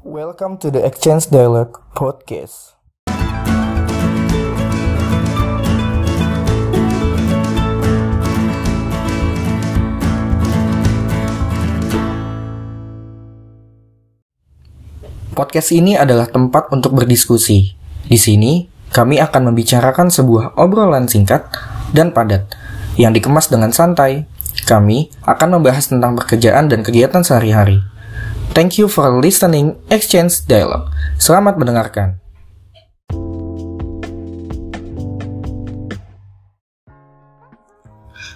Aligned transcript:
Welcome 0.00 0.56
to 0.64 0.72
the 0.72 0.80
Exchange 0.80 1.28
Dialogue 1.28 1.76
Podcast. 1.92 2.72
Podcast 15.36 15.68
ini 15.76 16.00
adalah 16.00 16.32
tempat 16.32 16.72
untuk 16.72 16.96
berdiskusi. 16.96 17.76
Di 18.08 18.16
sini, 18.16 18.72
kami 18.96 19.20
akan 19.20 19.52
membicarakan 19.52 20.08
sebuah 20.08 20.56
obrolan 20.56 21.12
singkat 21.12 21.44
dan 21.92 22.16
padat 22.16 22.48
yang 22.96 23.12
dikemas 23.12 23.52
dengan 23.52 23.68
santai. 23.76 24.24
Kami 24.64 25.12
akan 25.28 25.60
membahas 25.60 25.92
tentang 25.92 26.16
pekerjaan 26.16 26.72
dan 26.72 26.80
kegiatan 26.80 27.20
sehari-hari. 27.20 27.99
Thank 28.50 28.82
you 28.82 28.90
for 28.90 29.06
listening 29.22 29.78
Exchange 29.94 30.42
Dialogue. 30.50 30.90
Selamat 31.22 31.54
mendengarkan. 31.54 32.18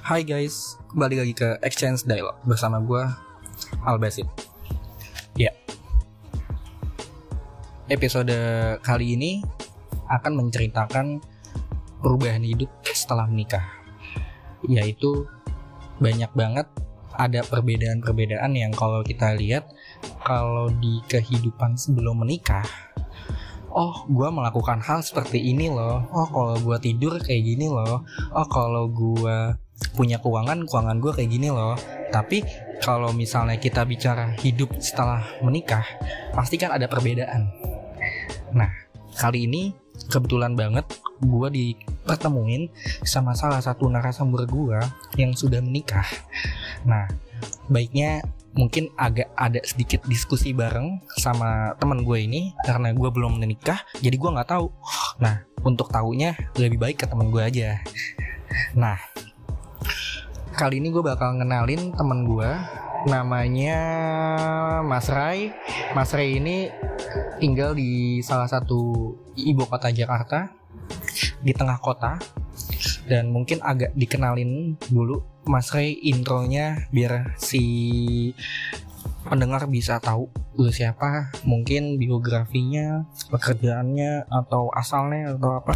Hai 0.06 0.22
guys, 0.22 0.78
kembali 0.94 1.18
lagi 1.18 1.34
ke 1.34 1.58
Exchange 1.66 2.06
Dialogue 2.06 2.38
bersama 2.46 2.78
gue 2.78 3.02
Albasit. 3.82 4.30
Ya, 5.34 5.50
episode 7.90 8.30
kali 8.86 9.18
ini 9.18 9.42
akan 10.14 10.46
menceritakan 10.46 11.26
perubahan 11.98 12.46
hidup 12.46 12.70
setelah 12.86 13.26
menikah, 13.26 13.66
yaitu 14.70 15.26
banyak 15.98 16.30
banget 16.38 16.70
ada 17.14 17.46
perbedaan-perbedaan 17.46 18.52
yang 18.58 18.74
kalau 18.74 19.00
kita 19.06 19.38
lihat 19.38 19.70
kalau 20.24 20.70
di 20.80 21.00
kehidupan 21.08 21.76
sebelum 21.76 22.24
menikah 22.24 22.64
oh 23.74 24.06
gue 24.06 24.28
melakukan 24.30 24.78
hal 24.78 25.02
seperti 25.02 25.42
ini 25.50 25.66
loh. 25.66 26.06
Oh 26.14 26.28
kalau 26.30 26.54
gue 26.62 26.78
tidur 26.78 27.18
kayak 27.18 27.42
gini 27.42 27.66
loh. 27.66 28.06
Oh 28.30 28.46
kalau 28.46 28.86
gue 28.86 29.58
punya 29.98 30.22
keuangan 30.22 30.62
keuangan 30.64 31.02
gue 31.02 31.12
kayak 31.12 31.30
gini 31.34 31.50
loh. 31.50 31.74
Tapi 32.14 32.46
kalau 32.78 33.10
misalnya 33.10 33.58
kita 33.58 33.82
bicara 33.82 34.30
hidup 34.38 34.78
setelah 34.78 35.26
menikah 35.42 35.82
pasti 36.30 36.54
kan 36.54 36.70
ada 36.70 36.86
perbedaan. 36.86 37.50
Nah 38.54 38.70
kali 39.18 39.50
ini 39.50 39.74
kebetulan 40.10 40.54
banget 40.54 40.86
gue 41.22 41.48
dipertemuin 41.50 42.70
sama 43.06 43.32
salah 43.38 43.62
satu 43.62 43.86
narasumber 43.86 44.46
gue 44.46 44.78
yang 45.18 45.32
sudah 45.32 45.62
menikah. 45.62 46.04
Nah, 46.84 47.06
baiknya 47.70 48.26
mungkin 48.54 48.90
agak 48.94 49.34
ada 49.34 49.58
sedikit 49.66 50.06
diskusi 50.06 50.54
bareng 50.54 51.02
sama 51.18 51.74
teman 51.78 52.06
gue 52.06 52.18
ini 52.22 52.54
karena 52.62 52.94
gue 52.94 53.10
belum 53.10 53.42
menikah, 53.42 53.82
jadi 53.98 54.14
gue 54.14 54.30
nggak 54.30 54.50
tahu. 54.50 54.70
Nah, 55.18 55.42
untuk 55.66 55.90
tahunya 55.90 56.54
lebih 56.58 56.78
baik 56.78 57.02
ke 57.02 57.06
teman 57.10 57.34
gue 57.34 57.42
aja. 57.42 57.82
Nah, 58.78 58.98
kali 60.54 60.78
ini 60.78 60.94
gue 60.94 61.02
bakal 61.02 61.34
ngenalin 61.34 61.90
teman 61.98 62.22
gue 62.22 62.50
namanya 63.10 63.78
Mas 64.86 65.10
Rai. 65.10 65.50
Mas 65.92 66.14
Rai 66.14 66.38
ini 66.38 66.70
tinggal 67.42 67.74
di 67.74 68.22
salah 68.22 68.46
satu 68.46 69.12
ibu 69.34 69.66
kota 69.66 69.90
Jakarta 69.90 70.54
di 71.42 71.52
tengah 71.52 71.76
kota 71.82 72.16
dan 73.04 73.28
mungkin 73.28 73.60
agak 73.60 73.92
dikenalin 73.92 74.78
dulu 74.88 75.33
Mas 75.44 75.68
Ray 75.76 76.00
intronya 76.00 76.88
biar 76.88 77.36
si 77.36 77.64
pendengar 79.28 79.68
bisa 79.68 80.00
tahu 80.00 80.32
lu 80.56 80.72
siapa? 80.72 81.32
Mungkin 81.44 82.00
biografinya 82.00 83.04
pekerjaannya 83.28 84.28
atau 84.32 84.72
asalnya 84.72 85.36
atau 85.36 85.60
apa. 85.60 85.74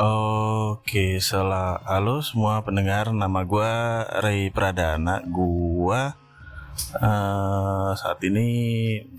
Oke, 0.00 1.20
salah 1.20 1.80
halo 1.84 2.24
semua 2.24 2.64
pendengar, 2.64 3.12
nama 3.12 3.44
gue 3.44 3.72
Ray 4.24 4.48
Pradana. 4.48 5.20
Gua 5.24 6.16
uh, 7.00 7.90
saat 7.96 8.20
ini 8.24 8.48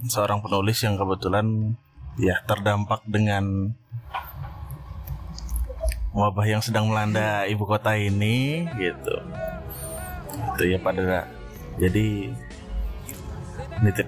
seorang 0.09 0.41
penulis 0.41 0.81
yang 0.81 0.97
kebetulan 0.97 1.77
ya 2.17 2.41
terdampak 2.45 3.05
dengan 3.05 3.75
wabah 6.11 6.45
yang 6.47 6.61
sedang 6.63 6.91
melanda 6.91 7.47
ibu 7.47 7.63
kota 7.63 7.95
ini 7.95 8.67
gitu. 8.75 9.15
Itu 10.55 10.63
ya 10.67 10.77
pada 10.79 11.27
jadi 11.79 12.31
nitip 13.81 14.07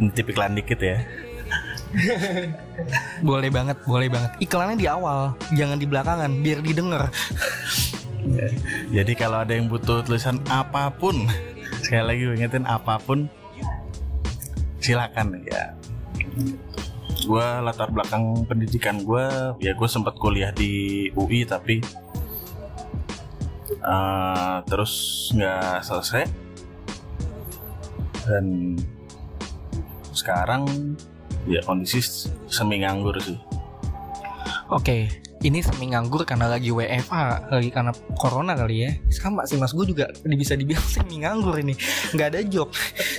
nitip 0.00 0.26
iklan 0.32 0.56
dikit 0.56 0.80
ya. 0.80 0.98
boleh 3.28 3.50
banget, 3.52 3.78
boleh 3.86 4.10
banget. 4.10 4.30
Iklannya 4.42 4.76
di 4.76 4.86
awal, 4.90 5.38
jangan 5.54 5.78
di 5.78 5.86
belakangan, 5.86 6.30
biar 6.42 6.58
didengar. 6.58 7.02
Jadi 8.90 9.12
kalau 9.14 9.44
ada 9.44 9.52
yang 9.54 9.70
butuh 9.70 10.02
tulisan 10.02 10.40
apa 10.50 10.90
pun, 10.90 11.28
sekali 11.84 12.02
lagi 12.02 12.22
ingetin 12.40 12.66
apa 12.66 12.98
pun, 12.98 13.30
silakan 14.82 15.38
ya. 15.46 15.76
Gue 17.24 17.46
latar 17.64 17.88
belakang 17.88 18.44
pendidikan 18.44 19.00
gue, 19.00 19.56
ya 19.58 19.72
gue 19.72 19.88
sempat 19.88 20.20
kuliah 20.20 20.52
di 20.52 21.08
UI 21.16 21.48
tapi 21.48 21.80
uh, 23.84 24.60
terus 24.68 25.28
nggak 25.32 25.80
selesai 25.84 26.24
dan 28.24 28.76
sekarang 30.12 30.64
ya 31.44 31.60
kondisi 31.64 32.28
semi 32.48 32.80
nganggur 32.80 33.20
sih. 33.20 33.36
Oke, 34.72 35.12
ini 35.44 35.60
semi 35.60 35.92
nganggur 35.92 36.24
karena 36.24 36.48
lagi 36.48 36.72
WFA, 36.72 37.52
lagi 37.52 37.68
karena 37.68 37.92
corona 38.16 38.56
kali 38.56 38.88
ya. 38.88 38.90
Sama 39.12 39.44
sih 39.44 39.60
mas, 39.60 39.76
gue 39.76 39.84
juga 39.92 40.08
bisa 40.24 40.56
dibilang 40.56 40.84
semi 40.94 41.20
nganggur 41.20 41.60
ini, 41.60 41.76
nggak 42.16 42.28
ada 42.32 42.40
job. 42.48 42.72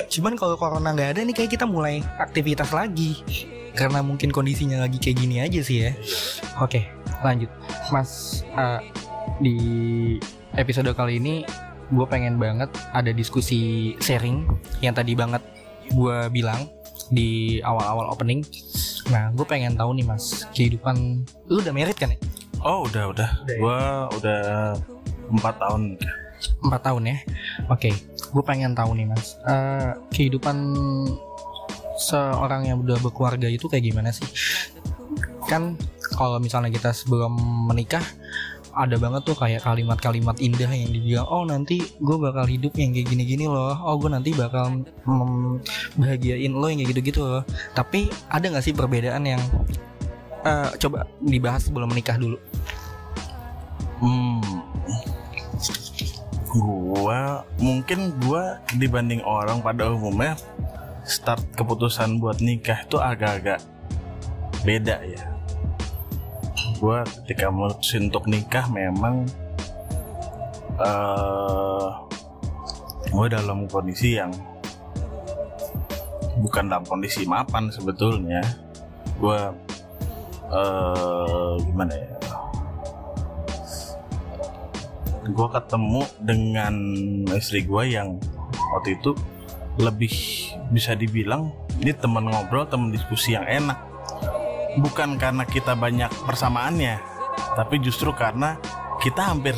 Cuman 0.09 0.33
kalau 0.33 0.57
corona 0.57 0.89
nggak 0.89 1.17
ada 1.17 1.21
nih 1.21 1.35
kayak 1.37 1.53
kita 1.53 1.69
mulai 1.69 2.01
aktivitas 2.17 2.73
lagi. 2.73 3.21
Karena 3.75 3.99
mungkin 3.99 4.31
kondisinya 4.31 4.81
lagi 4.81 4.97
kayak 4.97 5.17
gini 5.19 5.35
aja 5.43 5.59
sih 5.59 5.77
ya. 5.83 5.91
Oke, 6.63 6.87
lanjut, 7.21 7.51
mas. 7.91 8.41
Uh, 8.55 8.79
di 9.43 9.55
episode 10.55 10.87
kali 10.95 11.19
ini 11.19 11.43
gue 11.91 12.05
pengen 12.07 12.39
banget 12.39 12.71
ada 12.95 13.11
diskusi 13.11 13.93
sharing 13.99 14.47
yang 14.79 14.95
tadi 14.95 15.13
banget 15.13 15.43
gue 15.91 16.17
bilang 16.31 16.65
di 17.11 17.59
awal-awal 17.61 18.09
opening. 18.09 18.41
Nah, 19.13 19.29
gue 19.35 19.45
pengen 19.45 19.77
tahu 19.77 19.93
nih 19.93 20.05
mas, 20.07 20.49
kehidupan 20.55 21.21
lu 21.45 21.61
udah 21.61 21.75
merit 21.75 21.93
kan 21.93 22.09
ya? 22.09 22.17
Oh 22.65 22.89
udah 22.89 23.13
udah, 23.13 23.29
Udah 23.45 23.53
ya? 23.53 23.59
gue 23.61 23.79
udah 24.17 24.41
empat 25.29 25.55
tahun. 25.61 25.81
Empat 26.65 26.81
tahun 26.81 27.03
ya. 27.13 27.17
Oke, 27.69 27.93
gue 28.17 28.43
pengen 28.47 28.73
tahu 28.73 28.97
nih 28.97 29.05
mas, 29.05 29.37
eh, 29.45 29.93
kehidupan 30.09 30.57
seorang 31.95 32.67
yang 32.67 32.83
udah 32.83 32.99
berkeluarga 33.01 33.47
itu 33.49 33.65
kayak 33.67 33.91
gimana 33.91 34.11
sih? 34.11 34.27
Kan 35.47 35.79
kalau 36.15 36.39
misalnya 36.39 36.71
kita 36.71 36.91
sebelum 36.91 37.35
menikah 37.69 38.03
ada 38.75 38.99
banget 38.99 39.23
tuh 39.23 39.39
kayak 39.39 39.63
kalimat-kalimat 39.63 40.35
indah 40.43 40.67
yang 40.67 40.91
dibilang 40.91 41.23
oh 41.31 41.47
nanti 41.47 41.79
gue 41.79 42.17
bakal 42.19 42.43
hidup 42.43 42.75
yang 42.75 42.91
kayak 42.91 43.07
gini-gini 43.07 43.47
loh. 43.47 43.71
Oh 43.71 43.95
gue 43.95 44.11
nanti 44.11 44.35
bakal 44.35 44.83
mem- 45.07 45.63
bahagiain 45.95 46.51
lo 46.51 46.67
yang 46.67 46.83
kayak 46.83 46.91
gitu-gitu 46.91 47.23
loh. 47.23 47.43
Tapi 47.71 48.11
ada 48.27 48.45
nggak 48.51 48.63
sih 48.67 48.75
perbedaan 48.75 49.23
yang 49.23 49.41
eh, 50.43 50.69
coba 50.75 51.07
dibahas 51.23 51.71
sebelum 51.71 51.87
menikah 51.87 52.19
dulu? 52.19 52.35
Hmm, 53.95 54.43
gua 56.51 57.47
mungkin 57.63 58.11
gua 58.27 58.59
dibanding 58.75 59.23
orang 59.23 59.63
pada 59.63 59.87
umumnya 59.87 60.35
start 61.05 61.41
keputusan 61.53 62.17
buat 62.17 62.41
nikah 62.41 62.83
itu 62.83 62.97
agak-agak 62.97 63.61
beda 64.65 64.97
ya. 65.05 65.23
Gua 66.81 67.05
ketika 67.05 67.53
memutusin 67.53 68.09
untuk 68.09 68.25
nikah 68.25 68.65
memang 68.73 69.29
eh 70.81 71.89
gue 73.05 73.25
dalam 73.31 73.63
kondisi 73.71 74.19
yang 74.19 74.33
bukan 76.41 76.67
dalam 76.67 76.83
kondisi 76.83 77.23
mapan 77.23 77.69
sebetulnya. 77.69 78.41
Gua 79.21 79.53
eh 80.49 81.53
gimana 81.63 81.93
ya? 81.93 82.15
gue 85.25 85.47
ketemu 85.49 86.05
dengan 86.21 86.75
istri 87.33 87.65
gue 87.65 87.83
yang 87.89 88.21
waktu 88.77 88.93
itu 88.93 89.17
lebih 89.81 90.13
bisa 90.71 90.97
dibilang 90.97 91.53
ini 91.81 91.91
teman 91.93 92.29
ngobrol 92.29 92.65
teman 92.65 92.89
diskusi 92.89 93.37
yang 93.37 93.45
enak 93.45 93.77
bukan 94.79 95.15
karena 95.15 95.43
kita 95.47 95.73
banyak 95.77 96.11
persamaannya 96.25 96.99
tapi 97.55 97.79
justru 97.79 98.11
karena 98.11 98.59
kita 98.99 99.21
hampir 99.31 99.55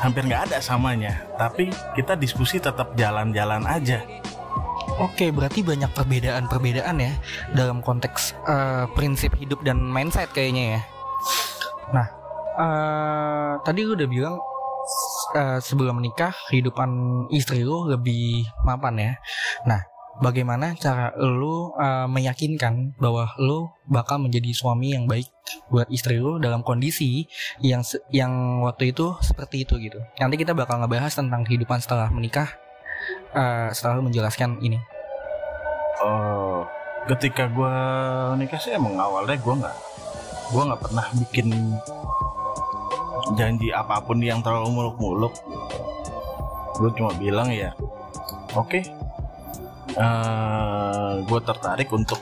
hampir 0.00 0.26
nggak 0.28 0.52
ada 0.52 0.58
samanya 0.60 1.24
tapi 1.40 1.72
kita 1.96 2.16
diskusi 2.18 2.60
tetap 2.60 2.92
jalan-jalan 2.98 3.64
aja 3.64 4.04
Oke, 5.02 5.34
berarti 5.34 5.66
banyak 5.66 5.90
perbedaan-perbedaan 5.90 7.02
ya 7.02 7.18
dalam 7.50 7.82
konteks 7.82 8.30
uh, 8.46 8.86
prinsip 8.94 9.34
hidup 9.34 9.58
dan 9.66 9.82
mindset 9.82 10.30
kayaknya 10.30 10.78
ya. 10.78 10.80
Nah, 11.90 12.06
uh, 12.54 13.52
tadi 13.66 13.82
lu 13.82 13.98
udah 13.98 14.06
bilang 14.06 14.38
uh, 15.34 15.58
sebelum 15.58 15.98
menikah 15.98 16.30
kehidupan 16.46 16.90
istri 17.34 17.66
lu 17.66 17.90
lebih 17.90 18.46
mapan 18.62 18.94
ya. 19.02 19.12
Nah, 19.64 19.80
bagaimana 20.22 20.76
cara 20.78 21.10
lu 21.18 21.74
uh, 21.74 22.06
meyakinkan 22.06 22.94
bahwa 23.00 23.32
lu 23.40 23.66
bakal 23.88 24.22
menjadi 24.22 24.54
suami 24.54 24.94
yang 24.94 25.10
baik 25.10 25.26
buat 25.68 25.90
istri 25.90 26.22
lu 26.22 26.38
dalam 26.38 26.62
kondisi 26.62 27.26
yang 27.58 27.82
yang 28.14 28.62
waktu 28.62 28.94
itu 28.94 29.16
seperti 29.24 29.66
itu 29.66 29.80
gitu. 29.82 29.98
Nanti 30.20 30.38
kita 30.38 30.54
bakal 30.54 30.80
ngebahas 30.84 31.12
tentang 31.12 31.42
kehidupan 31.42 31.82
setelah 31.82 32.08
menikah 32.12 32.48
uh, 33.34 33.68
setelah 33.74 33.98
lu 33.98 34.06
menjelaskan 34.06 34.60
ini. 34.62 34.78
Oh, 36.04 36.66
ketika 37.06 37.46
gue 37.48 37.74
nikah 38.40 38.60
sih 38.60 38.74
emang 38.74 38.96
awalnya 38.96 39.36
gue 39.36 39.54
nggak 39.60 39.76
gue 40.52 40.62
nggak 40.62 40.82
pernah 40.82 41.06
bikin 41.20 41.48
janji 43.36 43.72
apa 43.72 44.04
pun 44.04 44.20
yang 44.20 44.44
terlalu 44.44 44.68
muluk-muluk 44.72 45.32
gue 46.76 46.90
cuma 46.96 47.12
bilang 47.16 47.48
ya 47.48 47.72
oke 48.52 48.84
uh, 49.98 50.02
eh, 50.02 51.12
gue 51.24 51.40
tertarik 51.42 51.88
untuk 51.94 52.20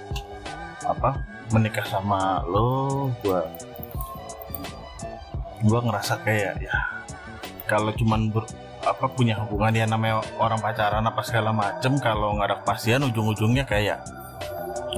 apa 0.84 1.22
menikah 1.52 1.84
sama 1.86 2.44
lo. 2.48 3.10
Gue 3.20 3.40
gue 5.62 5.78
ngerasa 5.78 6.18
kayak 6.26 6.58
ya 6.58 6.74
kalau 7.70 7.94
cuman 7.94 8.34
ber, 8.34 8.44
apa 8.82 9.06
punya 9.14 9.38
hubungan 9.38 9.70
yang 9.70 9.90
namanya 9.94 10.18
orang 10.42 10.58
pacaran 10.58 11.06
apa 11.06 11.22
segala 11.22 11.54
macem 11.54 12.02
kalau 12.02 12.34
nggak 12.34 12.48
ada 12.50 12.56
kepastian 12.66 13.06
ujung-ujungnya 13.06 13.62
kayak 13.62 14.02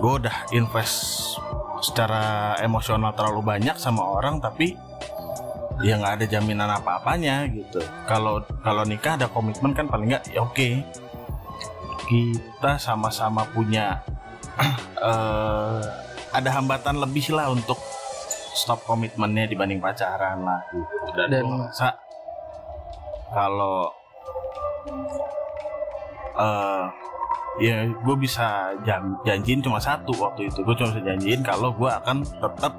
gue 0.00 0.12
udah 0.24 0.48
invest 0.56 1.20
secara 1.84 2.56
emosional 2.64 3.12
terlalu 3.12 3.44
banyak 3.44 3.76
sama 3.76 4.00
orang 4.00 4.40
tapi 4.40 4.72
ya 5.84 6.00
nggak 6.00 6.22
ada 6.22 6.26
jaminan 6.26 6.70
apa-apanya 6.80 7.44
gitu. 7.52 7.84
Kalau 8.08 8.40
kalau 8.64 8.88
nikah 8.88 9.20
ada 9.20 9.28
komitmen 9.28 9.76
kan 9.76 9.84
paling 9.84 10.16
nggak 10.16 10.32
ya 10.32 10.40
oke 10.40 11.03
kita 12.06 12.76
sama-sama 12.76 13.46
punya 13.50 14.02
uh, 15.00 15.80
ada 16.36 16.50
hambatan 16.50 16.98
lebih 16.98 17.30
lah 17.30 17.50
untuk 17.50 17.78
stop 18.54 18.82
komitmennya 18.86 19.50
dibanding 19.50 19.82
pacaran 19.82 20.42
lah 20.42 20.60
gitu 20.70 21.08
dan, 21.18 21.28
dan 21.30 21.44
masa 21.46 21.88
kalau 23.34 23.90
uh, 26.38 26.86
ya 27.58 27.86
gue 27.86 28.16
bisa 28.18 28.74
jan 28.82 29.14
janjiin 29.22 29.62
cuma 29.62 29.78
satu 29.78 30.10
waktu 30.18 30.50
itu 30.50 30.62
gue 30.62 30.74
cuma 30.74 30.90
bisa 30.90 31.02
janjiin 31.02 31.42
kalau 31.42 31.70
gue 31.74 31.90
akan 31.90 32.22
tetap 32.22 32.74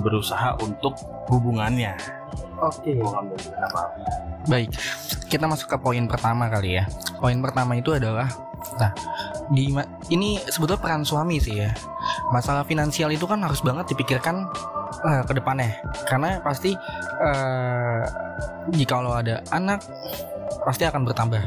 berusaha 0.00 0.56
untuk 0.64 0.96
hubungannya. 1.28 1.92
Oke. 2.62 2.94
Okay. 2.94 3.02
Baik, 4.46 4.70
kita 5.26 5.50
masuk 5.50 5.66
ke 5.74 5.76
poin 5.82 6.06
pertama 6.06 6.46
kali 6.46 6.78
ya. 6.78 6.86
Poin 7.18 7.38
pertama 7.42 7.74
itu 7.74 7.90
adalah, 7.94 8.30
nah, 8.78 8.94
di 9.50 9.74
ini 10.14 10.38
sebetulnya 10.46 10.78
peran 10.78 11.02
suami 11.02 11.42
sih 11.42 11.58
ya. 11.58 11.74
Masalah 12.30 12.62
finansial 12.62 13.10
itu 13.10 13.26
kan 13.26 13.42
harus 13.42 13.58
banget 13.66 13.90
dipikirkan 13.90 14.46
uh, 15.02 15.22
ke 15.26 15.32
depannya, 15.34 15.78
karena 16.06 16.38
pasti 16.38 16.74
uh, 17.18 18.02
jika 18.70 19.02
lo 19.02 19.14
ada 19.18 19.42
anak 19.50 19.82
pasti 20.62 20.86
akan 20.86 21.02
bertambah. 21.02 21.42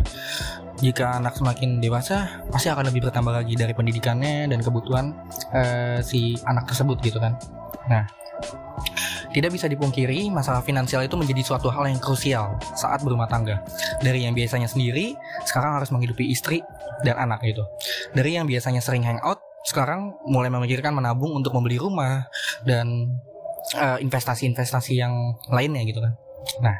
Jika 0.75 1.23
anak 1.23 1.39
semakin 1.39 1.79
dewasa, 1.79 2.43
pasti 2.51 2.67
akan 2.67 2.91
lebih 2.91 3.07
bertambah 3.07 3.31
lagi 3.31 3.55
dari 3.55 3.71
pendidikannya 3.71 4.51
dan 4.51 4.59
kebutuhan 4.59 5.15
uh, 5.55 6.03
si 6.03 6.35
anak 6.43 6.67
tersebut 6.67 6.99
gitu 6.99 7.15
kan. 7.23 7.39
Nah, 7.87 8.03
tidak 9.35 9.51
bisa 9.51 9.67
dipungkiri, 9.67 10.31
masalah 10.31 10.63
finansial 10.63 11.03
itu 11.03 11.19
menjadi 11.19 11.43
suatu 11.43 11.67
hal 11.67 11.91
yang 11.91 11.99
krusial 11.99 12.55
saat 12.71 13.03
berumah 13.03 13.27
tangga. 13.27 13.59
Dari 13.99 14.23
yang 14.23 14.31
biasanya 14.31 14.71
sendiri, 14.71 15.11
sekarang 15.43 15.75
harus 15.75 15.91
menghidupi 15.91 16.31
istri 16.31 16.63
dan 17.03 17.19
anak 17.19 17.43
itu. 17.43 17.59
Dari 18.15 18.39
yang 18.39 18.47
biasanya 18.47 18.79
sering 18.79 19.03
hangout, 19.03 19.43
sekarang 19.67 20.15
mulai 20.23 20.47
memikirkan 20.47 20.95
menabung 20.95 21.35
untuk 21.35 21.51
membeli 21.51 21.75
rumah 21.75 22.31
dan 22.63 23.19
eh, 23.75 23.99
investasi-investasi 23.99 25.03
yang 25.03 25.35
lainnya 25.51 25.83
gitu 25.83 25.99
kan. 25.99 26.15
Nah, 26.63 26.77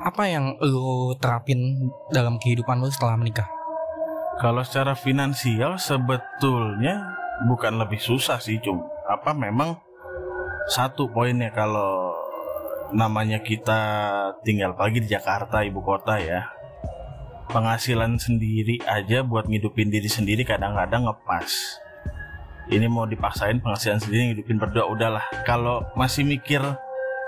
apa 0.00 0.32
yang 0.32 0.56
lo 0.64 1.12
terapin 1.20 1.92
dalam 2.08 2.40
kehidupan 2.40 2.80
lo 2.80 2.88
setelah 2.88 3.20
menikah? 3.20 3.52
Kalau 4.40 4.64
secara 4.64 4.96
finansial 4.96 5.76
sebetulnya 5.76 7.04
bukan 7.44 7.76
lebih 7.76 8.00
susah 8.00 8.40
sih, 8.40 8.56
cum. 8.64 8.80
Apa 9.04 9.36
memang 9.36 9.87
satu 10.68 11.08
poinnya 11.08 11.48
kalau 11.48 12.12
namanya 12.92 13.40
kita 13.40 13.80
tinggal 14.44 14.76
pagi 14.76 15.00
di 15.00 15.08
Jakarta 15.08 15.64
ibu 15.64 15.80
kota 15.80 16.20
ya. 16.20 16.44
Penghasilan 17.48 18.20
sendiri 18.20 18.76
aja 18.84 19.24
buat 19.24 19.48
ngidupin 19.48 19.88
diri 19.88 20.04
sendiri 20.04 20.44
kadang-kadang 20.44 21.08
ngepas. 21.08 21.80
Ini 22.68 22.84
mau 22.92 23.08
dipaksain 23.08 23.64
penghasilan 23.64 24.04
sendiri 24.04 24.36
ngidupin 24.36 24.60
berdua 24.60 24.84
udahlah. 24.84 25.24
Kalau 25.48 25.88
masih 25.96 26.28
mikir 26.28 26.60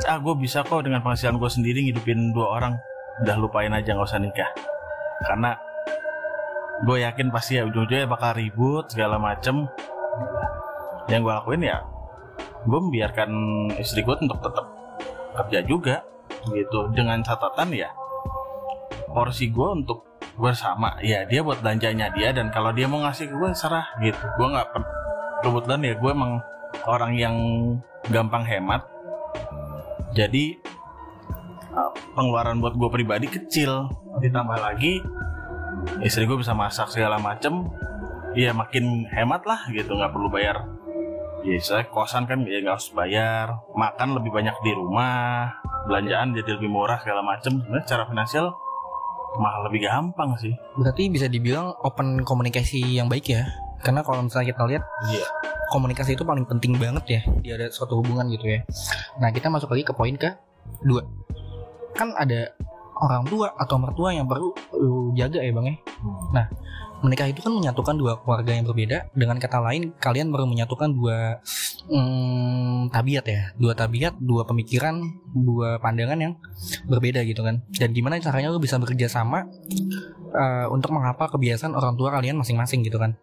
ah 0.05 0.19
gue 0.21 0.35
bisa 0.37 0.61
kok 0.61 0.85
dengan 0.85 1.01
penghasilan 1.01 1.41
gue 1.41 1.49
sendiri 1.49 1.81
ngidupin 1.89 2.37
dua 2.37 2.61
orang 2.61 2.77
udah 3.25 3.37
lupain 3.41 3.73
aja 3.73 3.97
nggak 3.97 4.05
usah 4.05 4.21
nikah. 4.21 4.53
Karena 5.25 5.57
gue 6.85 6.97
yakin 7.01 7.33
pasti 7.33 7.57
ya 7.57 7.65
ujung-ujungnya 7.65 8.05
bakal 8.05 8.37
ribut 8.37 8.93
segala 8.93 9.17
macem. 9.17 9.65
Yang 11.09 11.21
gue 11.25 11.33
lakuin 11.33 11.65
ya 11.65 11.81
gue 12.65 12.79
membiarkan 12.81 13.31
istri 13.81 14.05
gue 14.05 14.17
untuk 14.21 14.41
tetap 14.43 14.67
kerja 15.37 15.61
juga 15.65 15.97
gitu. 16.51 16.93
Dengan 16.93 17.21
catatan 17.25 17.73
ya 17.73 17.91
porsi 19.11 19.51
gue 19.51 19.69
untuk 19.83 20.07
bersama. 20.39 20.97
Ya 21.05 21.27
dia 21.27 21.45
buat 21.45 21.61
belanjanya 21.61 22.13
dia 22.15 22.33
dan 22.33 22.49
kalau 22.55 22.73
dia 22.73 22.87
mau 22.87 23.03
ngasih 23.05 23.29
ke 23.29 23.35
gue 23.35 23.51
serah 23.53 23.87
gitu. 24.01 24.25
Gue 24.39 24.49
nggak 24.53 24.67
kebetulan 25.45 25.81
ya 25.85 25.95
gue 25.99 26.11
emang 26.11 26.33
orang 26.87 27.13
yang 27.17 27.37
gampang 28.09 28.45
hemat. 28.47 28.87
Jadi 30.17 30.59
uh, 31.75 31.93
pengeluaran 32.17 32.59
buat 32.59 32.75
gue 32.75 32.89
pribadi 32.91 33.27
kecil. 33.29 33.91
Ditambah 34.21 34.59
lagi 34.59 35.01
istri 36.05 36.25
gue 36.27 36.39
bisa 36.39 36.57
masak 36.57 36.89
segala 36.93 37.19
macem. 37.21 37.69
Ya 38.39 38.55
makin 38.55 39.11
hemat 39.11 39.43
lah 39.43 39.67
gitu. 39.75 39.99
Nggak 39.99 40.15
perlu 40.15 40.31
bayar 40.31 40.63
ya 41.47 41.57
saya 41.61 41.85
kosan 41.89 42.29
kan 42.29 42.45
ya 42.45 42.61
nggak 42.61 42.77
harus 42.77 42.91
bayar. 42.93 43.47
Makan 43.73 44.19
lebih 44.21 44.31
banyak 44.33 44.57
di 44.61 44.73
rumah 44.77 45.49
belanjaan 45.89 46.37
jadi 46.37 46.61
lebih 46.61 46.71
murah 46.71 47.01
segala 47.01 47.25
macem. 47.25 47.61
Sebenarnya 47.61 47.85
secara 47.87 48.05
finansial 48.09 48.47
malah 49.39 49.71
lebih 49.71 49.87
gampang 49.87 50.35
sih. 50.37 50.55
Berarti 50.77 51.09
bisa 51.09 51.31
dibilang 51.31 51.73
open 51.87 52.27
komunikasi 52.27 52.99
yang 52.99 53.07
baik 53.07 53.31
ya? 53.31 53.47
Karena 53.81 54.05
kalau 54.05 54.27
misalnya 54.27 54.53
kita 54.53 54.63
lihat 54.69 54.85
iya. 55.09 55.25
komunikasi 55.73 56.19
itu 56.19 56.27
paling 56.27 56.45
penting 56.45 56.77
banget 56.77 57.05
ya 57.07 57.21
di 57.41 57.49
ada 57.55 57.71
suatu 57.73 58.03
hubungan 58.03 58.29
gitu 58.29 58.45
ya. 58.45 58.61
Nah 59.23 59.31
kita 59.33 59.49
masuk 59.49 59.73
lagi 59.73 59.85
ke 59.87 59.95
poin 59.97 60.13
ke 60.19 60.29
dua. 60.85 61.07
Kan 61.97 62.13
ada 62.19 62.53
orang 63.01 63.25
tua 63.27 63.49
atau 63.57 63.77
mertua 63.81 64.13
yang 64.13 64.29
perlu 64.29 64.53
lu 64.77 65.17
jaga 65.17 65.41
ya 65.41 65.51
bang 65.57 65.67
ya? 65.73 65.77
Hmm. 66.05 66.21
nah 66.37 66.47
menikah 67.01 67.29
itu 67.29 67.41
kan 67.41 67.53
menyatukan 67.53 67.97
dua 67.97 68.21
keluarga 68.21 68.53
yang 68.53 68.65
berbeda. 68.69 69.13
Dengan 69.17 69.37
kata 69.41 69.61
lain 69.61 69.93
kalian 69.97 70.29
baru 70.33 70.45
menyatukan 70.49 70.93
dua 70.93 71.41
hmm, 71.89 72.93
tabiat 72.93 73.25
ya. 73.27 73.43
Dua 73.57 73.73
tabiat 73.73 74.17
dua 74.21 74.45
pemikiran 74.45 75.01
dua 75.33 75.81
pandangan 75.81 76.19
yang 76.21 76.33
berbeda 76.87 77.25
gitu 77.25 77.41
kan. 77.45 77.65
Dan 77.73 77.97
gimana 77.97 78.21
caranya 78.21 78.53
lu 78.53 78.61
bisa 78.61 78.77
bekerja 78.77 79.09
sama 79.09 79.49
uh, 80.33 80.67
untuk 80.71 80.93
menghafal 80.95 81.33
kebiasaan 81.33 81.73
orang 81.75 81.97
tua 81.97 82.13
kalian 82.15 82.37
masing-masing 82.39 82.85
gitu 82.85 83.01
kan. 83.01 83.17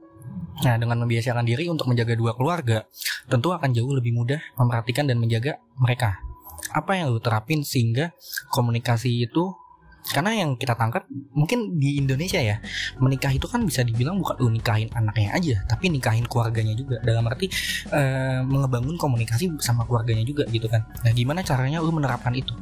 Nah, 0.57 0.73
dengan 0.81 1.05
membiasakan 1.05 1.45
diri 1.45 1.69
untuk 1.69 1.85
menjaga 1.85 2.17
dua 2.17 2.33
keluarga, 2.33 2.89
tentu 3.29 3.53
akan 3.53 3.77
jauh 3.77 3.93
lebih 3.93 4.09
mudah 4.17 4.41
memperhatikan 4.57 5.05
dan 5.05 5.21
menjaga 5.21 5.61
mereka. 5.77 6.17
Apa 6.73 6.97
yang 6.97 7.13
lu 7.13 7.21
terapin 7.21 7.61
sehingga 7.61 8.09
komunikasi 8.49 9.29
itu 9.29 9.53
karena 10.11 10.31
yang 10.45 10.55
kita 10.55 10.73
tangkap 10.77 11.03
mungkin 11.35 11.75
di 11.75 11.99
Indonesia 11.99 12.39
ya 12.39 12.61
menikah 13.01 13.31
itu 13.33 13.45
kan 13.49 13.63
bisa 13.63 13.83
dibilang 13.83 14.19
bukan 14.21 14.35
lu 14.39 14.49
nikahin 14.53 14.87
anaknya 14.95 15.29
aja 15.33 15.55
tapi 15.67 15.91
nikahin 15.91 16.23
keluarganya 16.27 16.73
juga. 16.77 16.99
Dalam 17.03 17.25
arti 17.27 17.51
uh, 17.91 18.43
mengebangun 18.43 18.95
komunikasi 18.95 19.57
sama 19.59 19.83
keluarganya 19.87 20.23
juga 20.23 20.45
gitu 20.47 20.67
kan. 20.69 20.85
Nah 21.03 21.11
gimana 21.11 21.43
caranya 21.43 21.83
lu 21.83 21.91
menerapkan 21.91 22.31
itu? 22.35 22.53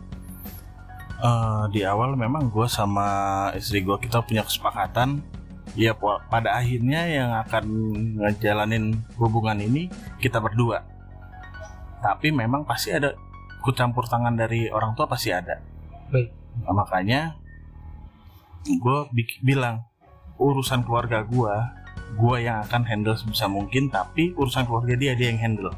Uh, 1.16 1.66
di 1.72 1.82
awal 1.88 2.14
memang 2.14 2.52
gue 2.52 2.68
sama 2.68 3.50
istri 3.56 3.82
gue 3.82 3.98
kita 4.00 4.22
punya 4.26 4.46
kesepakatan. 4.46 5.22
Ya 5.76 5.92
pada 6.32 6.56
akhirnya 6.56 7.04
yang 7.04 7.36
akan 7.36 7.66
ngejalanin 8.24 8.96
hubungan 9.20 9.60
ini 9.60 9.92
kita 10.24 10.40
berdua. 10.40 10.88
Tapi 12.00 12.32
memang 12.32 12.64
pasti 12.64 12.96
ada 12.96 13.12
ikut 13.60 13.76
campur 13.76 14.08
tangan 14.08 14.40
dari 14.40 14.72
orang 14.72 14.96
tua 14.96 15.04
pasti 15.04 15.36
ada. 15.36 15.60
Baik 16.14 16.45
nah, 16.64 16.74
makanya 16.74 17.36
gue 18.66 19.00
bilang 19.46 19.86
urusan 20.42 20.84
keluarga 20.84 21.24
gue 21.24 21.56
gue 22.16 22.36
yang 22.48 22.64
akan 22.64 22.82
handle 22.86 23.18
sebisa 23.18 23.50
mungkin 23.50 23.92
tapi 23.92 24.32
urusan 24.38 24.70
keluarga 24.70 24.96
dia 24.96 25.14
dia 25.18 25.34
yang 25.34 25.42
handle. 25.42 25.74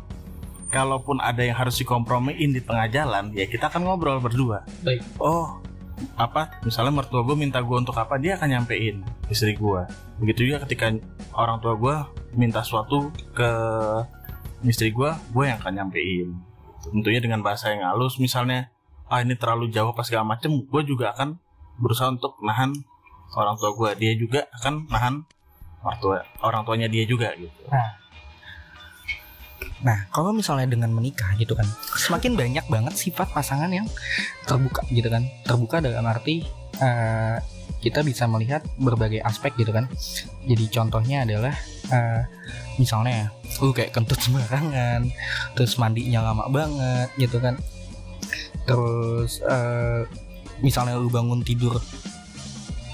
Kalaupun 0.67 1.24
ada 1.24 1.39
yang 1.39 1.55
harus 1.55 1.79
dikompromiin 1.79 2.51
di 2.51 2.60
tengah 2.60 2.91
jalan 2.91 3.31
ya 3.31 3.48
kita 3.48 3.72
akan 3.72 3.88
ngobrol 3.88 4.19
berdua. 4.19 4.67
Baik. 4.84 5.01
oh 5.24 5.57
apa? 6.19 6.62
Misalnya 6.62 6.93
mertua 6.93 7.25
gue 7.25 7.34
minta 7.34 7.57
gue 7.63 7.77
untuk 7.77 7.96
apa 7.98 8.22
dia 8.22 8.38
akan 8.38 8.53
nyampein 8.53 9.01
istri 9.34 9.57
gue 9.57 9.81
begitu 10.22 10.46
juga 10.46 10.63
ketika 10.67 10.93
orang 11.34 11.57
tua 11.57 11.74
gue 11.74 11.96
minta 12.38 12.62
sesuatu 12.62 13.10
ke 13.34 13.50
istri 14.67 14.93
gue 14.93 15.10
gue 15.10 15.43
yang 15.48 15.57
akan 15.57 15.74
nyampein. 15.74 16.29
Tentunya 16.88 17.19
dengan 17.19 17.41
bahasa 17.41 17.74
yang 17.74 17.84
halus 17.88 18.22
misalnya 18.22 18.69
ah 19.07 19.19
ini 19.23 19.35
terlalu 19.39 19.71
jauh 19.71 19.91
apa 19.95 20.03
segala 20.03 20.27
macem 20.27 20.51
gue 20.51 20.81
juga 20.83 21.15
akan 21.15 21.39
berusaha 21.79 22.11
untuk 22.11 22.35
nahan 22.43 22.75
orang 23.35 23.55
tua 23.55 23.71
gue 23.75 23.89
dia 23.99 24.13
juga 24.15 24.47
akan 24.59 24.87
nahan 24.91 25.15
orang 25.83 25.97
tua 26.03 26.15
orang 26.43 26.61
tuanya 26.67 26.87
dia 26.91 27.03
juga 27.07 27.31
gitu 27.37 27.61
Nah, 29.77 30.09
kalau 30.09 30.33
misalnya 30.33 30.73
dengan 30.73 30.89
menikah 30.89 31.37
gitu 31.37 31.53
kan, 31.53 31.67
semakin 31.93 32.33
banyak 32.33 32.65
banget 32.65 32.97
sifat 32.97 33.29
pasangan 33.29 33.69
yang 33.69 33.85
terbuka 34.49 34.81
gitu 34.89 35.05
kan. 35.05 35.21
Terbuka 35.45 35.77
dalam 35.85 36.01
arti 36.01 36.41
eh, 36.81 37.37
kita 37.77 38.01
bisa 38.01 38.25
melihat 38.25 38.65
berbagai 38.81 39.21
aspek 39.21 39.53
gitu 39.53 39.69
kan. 39.69 39.85
Jadi 40.49 40.65
contohnya 40.73 41.29
adalah 41.29 41.53
eh, 41.93 42.25
misalnya 42.81 43.29
lu 43.61 43.69
kayak 43.69 43.93
kentut 43.93 44.17
sembarangan, 44.25 45.13
terus 45.53 45.77
mandinya 45.77 46.33
lama 46.33 46.49
banget 46.49 47.09
gitu 47.21 47.37
kan. 47.37 47.61
Terus 48.67 49.39
eh, 49.47 50.03
misalnya 50.59 51.00
lu 51.00 51.07
bangun 51.07 51.39
tidur 51.41 51.79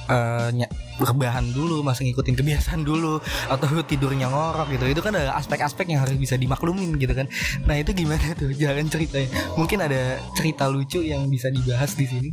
eh, 0.07 0.49
ny- 0.53 0.69
rebahan 1.01 1.49
dulu, 1.49 1.81
masih 1.81 2.05
ngikutin 2.05 2.37
kebiasaan 2.37 2.85
dulu 2.85 3.17
atau 3.49 3.81
tidurnya 3.81 4.29
ngorok 4.29 4.77
gitu 4.77 4.85
itu 4.85 5.01
kan 5.01 5.17
ada 5.17 5.33
aspek-aspek 5.41 5.89
yang 5.89 6.05
harus 6.05 6.13
bisa 6.21 6.37
dimaklumin 6.37 6.93
gitu 7.01 7.17
kan. 7.17 7.25
Nah 7.65 7.81
itu 7.81 7.97
gimana 7.97 8.37
tuh? 8.37 8.53
Jalan 8.53 8.85
ceritanya. 8.93 9.33
Mungkin 9.57 9.81
ada 9.81 10.21
cerita 10.37 10.69
lucu 10.69 11.01
yang 11.01 11.25
bisa 11.33 11.49
dibahas 11.49 11.97
di 11.97 12.05
sini? 12.05 12.29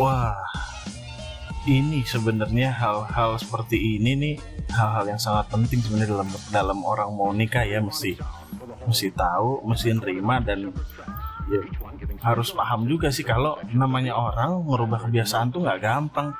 Wah, 0.00 0.32
ini 1.68 2.04
sebenarnya 2.08 2.72
hal-hal 2.72 3.36
seperti 3.36 4.00
ini 4.00 4.12
nih 4.16 4.34
hal-hal 4.72 5.04
yang 5.08 5.20
sangat 5.20 5.52
penting 5.52 5.80
sebenarnya 5.84 6.16
dalam 6.16 6.30
dalam 6.52 6.78
orang 6.84 7.10
mau 7.12 7.32
nikah 7.36 7.64
ya 7.64 7.84
mesti 7.84 8.16
mesti 8.86 9.08
tahu, 9.12 9.66
mesti 9.66 9.92
nerima 9.92 10.38
dan 10.38 10.70
ya 11.46 11.62
harus 12.26 12.50
paham 12.50 12.90
juga 12.90 13.14
sih 13.14 13.22
kalau 13.22 13.54
namanya 13.70 14.18
orang 14.18 14.66
merubah 14.66 15.06
kebiasaan 15.06 15.54
tuh 15.54 15.62
nggak 15.62 15.80
gampang. 15.82 16.34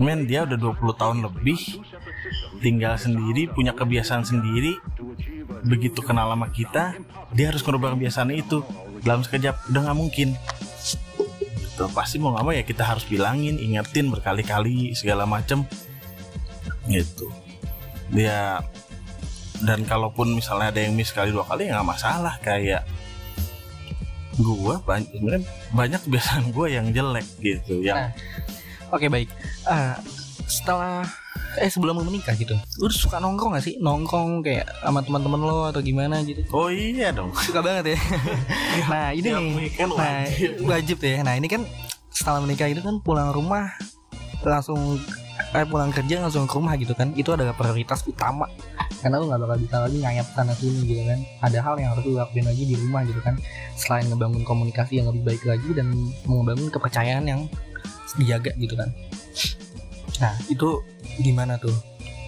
Men 0.00 0.24
dia 0.24 0.48
udah 0.48 0.56
20 0.56 1.00
tahun 1.00 1.18
lebih 1.28 1.60
tinggal 2.64 2.96
sendiri, 2.96 3.52
punya 3.52 3.76
kebiasaan 3.76 4.24
sendiri. 4.24 4.76
Begitu 5.60 6.00
kenal 6.00 6.32
sama 6.32 6.48
kita, 6.48 6.96
dia 7.36 7.52
harus 7.52 7.60
merubah 7.64 7.92
kebiasaan 7.92 8.32
itu 8.32 8.64
dalam 9.04 9.20
sekejap. 9.20 9.70
Udah 9.72 9.80
nggak 9.90 9.98
mungkin. 9.98 10.28
Gitu. 11.80 11.84
Pasti 11.92 12.16
mau 12.16 12.32
nggak 12.32 12.44
mau 12.44 12.54
ya 12.56 12.64
kita 12.64 12.84
harus 12.84 13.04
bilangin 13.04 13.60
ingetin 13.60 14.08
berkali-kali 14.08 14.96
segala 14.96 15.28
macem. 15.28 15.68
Gitu. 16.88 17.28
Dia 18.10 18.64
dan 19.60 19.84
kalaupun 19.84 20.32
misalnya 20.32 20.72
ada 20.72 20.80
yang 20.80 20.96
miss 20.96 21.12
sekali 21.12 21.28
dua 21.28 21.44
kali 21.44 21.68
ya 21.68 21.76
nggak 21.80 21.88
masalah. 21.88 22.40
Kayak 22.40 22.88
gua 24.40 24.80
banyak 24.80 25.08
banyak 25.70 26.00
kebiasaan 26.02 26.50
gua 26.50 26.66
yang 26.66 26.90
jelek 26.90 27.26
gitu 27.38 27.80
yang 27.80 28.10
oke 28.88 29.06
baik. 29.06 29.28
Eh, 29.66 29.94
setelah 30.44 31.06
eh 31.58 31.66
sebelum 31.66 31.98
lu 31.98 32.06
menikah 32.06 32.34
gitu 32.34 32.54
lu 32.78 32.86
suka 32.88 33.18
nongkrong 33.18 33.54
gak 33.54 33.64
sih? 33.64 33.74
Nongkrong 33.78 34.42
kayak 34.42 34.66
sama 34.82 35.02
teman-teman 35.02 35.40
lo 35.40 35.66
atau 35.66 35.78
gimana 35.78 36.22
gitu? 36.22 36.42
Oh 36.50 36.70
iya 36.70 37.10
dong. 37.10 37.30
Suka 37.46 37.58
banget 37.60 37.94
ya? 37.94 37.98
Nah 38.86 39.10
ini 39.10 39.28
Tiap 39.28 39.42
nih. 39.42 39.70
nah 39.86 40.22
wajib. 40.26 40.50
wajib 40.62 40.98
ya 41.00 41.16
nah 41.22 41.34
ini 41.34 41.46
kan 41.46 41.62
setelah 42.10 42.42
menikah 42.42 42.66
itu 42.66 42.82
kan 42.82 42.98
pulang 43.00 43.30
rumah 43.30 43.70
langsung 44.42 44.98
eh 45.50 45.66
pulang 45.66 45.90
kerja 45.90 46.22
langsung 46.22 46.46
ke 46.46 46.54
rumah 46.54 46.78
gitu 46.78 46.94
kan 46.94 47.10
itu 47.18 47.34
adalah 47.34 47.54
prioritas 47.54 48.06
utama. 48.06 48.46
Karena 49.02 49.18
lu 49.18 49.26
nggak 49.26 49.40
bakal 49.42 49.58
bisa 49.58 49.76
lagi 49.82 49.96
ngayap 49.98 50.26
sana 50.36 50.54
sini 50.54 50.80
gitu 50.86 51.02
kan. 51.08 51.18
Ada 51.42 51.58
hal 51.64 51.74
yang 51.82 51.90
harus 51.96 52.04
lu 52.06 52.14
lakuin 52.14 52.46
lagi 52.46 52.62
di 52.68 52.76
rumah 52.78 53.02
gitu 53.02 53.20
kan. 53.24 53.34
Selain 53.74 54.06
ngebangun 54.06 54.46
komunikasi 54.46 55.02
yang 55.02 55.10
lebih 55.10 55.22
baik 55.34 55.42
lagi 55.48 55.70
dan 55.74 55.90
membangun 56.28 56.70
kepercayaan 56.70 57.24
yang 57.26 57.40
dijaga 58.14 58.54
gitu 58.60 58.74
kan. 58.78 58.90
Nah 60.22 60.34
itu 60.46 60.68
gimana 61.18 61.58
tuh? 61.58 61.74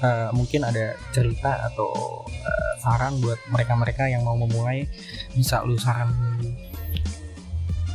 Eh, 0.03 0.31
mungkin 0.35 0.67
ada 0.67 0.99
cerita 1.15 1.71
atau 1.71 2.27
eh, 2.27 2.73
saran 2.83 3.23
buat 3.23 3.39
mereka-mereka 3.55 4.11
yang 4.11 4.27
mau 4.27 4.35
memulai 4.35 4.91
bisa 5.39 5.63
lu 5.63 5.79
saran 5.79 6.11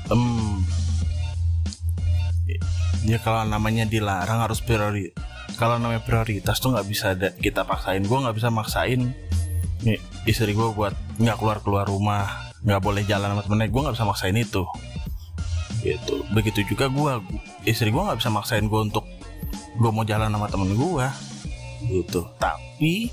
Hmm. 0.07 0.63
Ya 3.07 3.23
kalau 3.23 3.47
namanya 3.47 3.87
dilarang 3.87 4.43
harus 4.43 4.59
priori. 4.59 5.15
Kalau 5.55 5.79
namanya 5.79 6.03
prioritas 6.03 6.59
tuh 6.59 6.75
nggak 6.75 6.87
bisa 6.91 7.15
ada, 7.15 7.31
kita 7.31 7.63
paksain. 7.63 8.03
Gue 8.03 8.19
nggak 8.19 8.35
bisa 8.35 8.51
maksain 8.51 9.15
nih, 9.87 9.95
istri 10.27 10.51
gue 10.51 10.67
buat 10.75 10.91
nggak 11.15 11.39
keluar 11.39 11.63
keluar 11.63 11.85
rumah, 11.87 12.51
nggak 12.67 12.83
boleh 12.83 13.07
jalan 13.07 13.31
sama 13.31 13.41
temennya. 13.47 13.71
Gue 13.71 13.81
nggak 13.87 13.95
bisa 13.95 14.05
maksain 14.05 14.35
itu. 14.35 14.63
Gitu. 15.87 16.15
Begitu 16.35 16.67
juga 16.67 16.91
gue, 16.91 17.11
istri 17.63 17.95
gue 17.95 18.03
nggak 18.03 18.19
bisa 18.19 18.27
maksain 18.27 18.67
gue 18.67 18.81
untuk 18.91 19.07
gue 19.79 19.89
mau 19.95 20.03
jalan 20.03 20.27
sama 20.27 20.51
temen 20.51 20.75
gue. 20.75 21.07
Gitu. 21.87 22.21
Tapi 22.37 23.07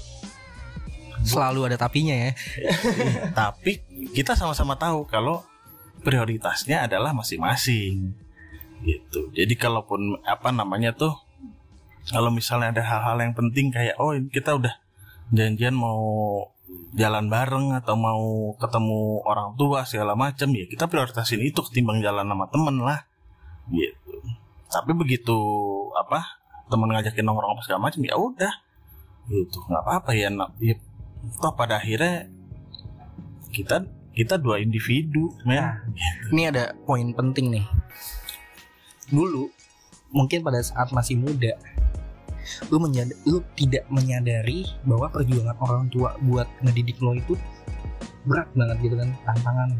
selalu 1.24 1.72
ada 1.72 1.80
tapinya 1.80 2.12
ya 2.12 2.30
tapi 3.38 3.80
kita 4.12 4.36
sama-sama 4.36 4.76
tahu 4.76 5.08
kalau 5.08 5.40
prioritasnya 6.04 6.84
adalah 6.84 7.16
masing-masing 7.16 8.12
gitu. 8.84 9.32
Jadi 9.32 9.54
kalaupun 9.56 10.20
apa 10.22 10.52
namanya 10.52 10.92
tuh 10.92 11.16
kalau 12.12 12.28
misalnya 12.28 12.76
ada 12.76 12.82
hal-hal 12.84 13.16
yang 13.16 13.32
penting 13.32 13.72
kayak 13.72 13.96
oh 13.96 14.12
kita 14.28 14.54
udah 14.60 14.76
janjian 15.32 15.72
mau 15.72 15.96
jalan 16.92 17.32
bareng 17.32 17.72
atau 17.74 17.96
mau 17.96 18.52
ketemu 18.60 19.24
orang 19.24 19.56
tua 19.56 19.88
segala 19.88 20.12
macam 20.12 20.52
ya 20.52 20.68
kita 20.68 20.84
prioritasin 20.86 21.40
itu 21.40 21.64
ketimbang 21.64 22.04
jalan 22.04 22.28
sama 22.28 22.46
temen 22.52 22.76
lah. 22.84 23.08
Gitu. 23.72 24.20
Tapi 24.68 24.92
begitu 24.92 25.38
apa 25.96 26.44
temen 26.68 26.92
ngajakin 26.92 27.24
nongkrong 27.24 27.56
apa 27.56 27.62
segala 27.64 27.88
macam 27.88 28.00
ya 28.04 28.14
udah. 28.20 28.54
Gitu. 29.24 29.56
Nggak 29.64 29.82
apa-apa 29.88 30.10
ya, 30.12 30.28
nak- 30.28 30.52
ya 30.60 30.76
toh 31.40 31.56
pada 31.56 31.80
akhirnya 31.80 32.28
kita 33.48 33.88
kita 34.14 34.36
dua 34.38 34.60
individu 34.60 35.32
men 35.42 35.58
Nah. 35.58 35.74
ini 36.30 36.42
ada 36.52 36.76
poin 36.86 37.10
penting 37.16 37.50
nih 37.50 37.64
dulu 39.14 39.48
mungkin 40.10 40.42
pada 40.42 40.58
saat 40.62 40.90
masih 40.90 41.18
muda 41.18 41.54
lu 42.68 42.76
menyad- 42.76 43.16
lu 43.24 43.40
tidak 43.56 43.88
menyadari 43.88 44.68
bahwa 44.84 45.08
perjuangan 45.08 45.56
orang 45.64 45.88
tua 45.88 46.12
buat 46.20 46.44
ngedidik 46.60 47.00
lo 47.00 47.16
itu 47.16 47.34
berat 48.24 48.48
banget 48.56 48.76
gitu 48.80 48.96
kan 48.96 49.08
tantangan. 49.28 49.70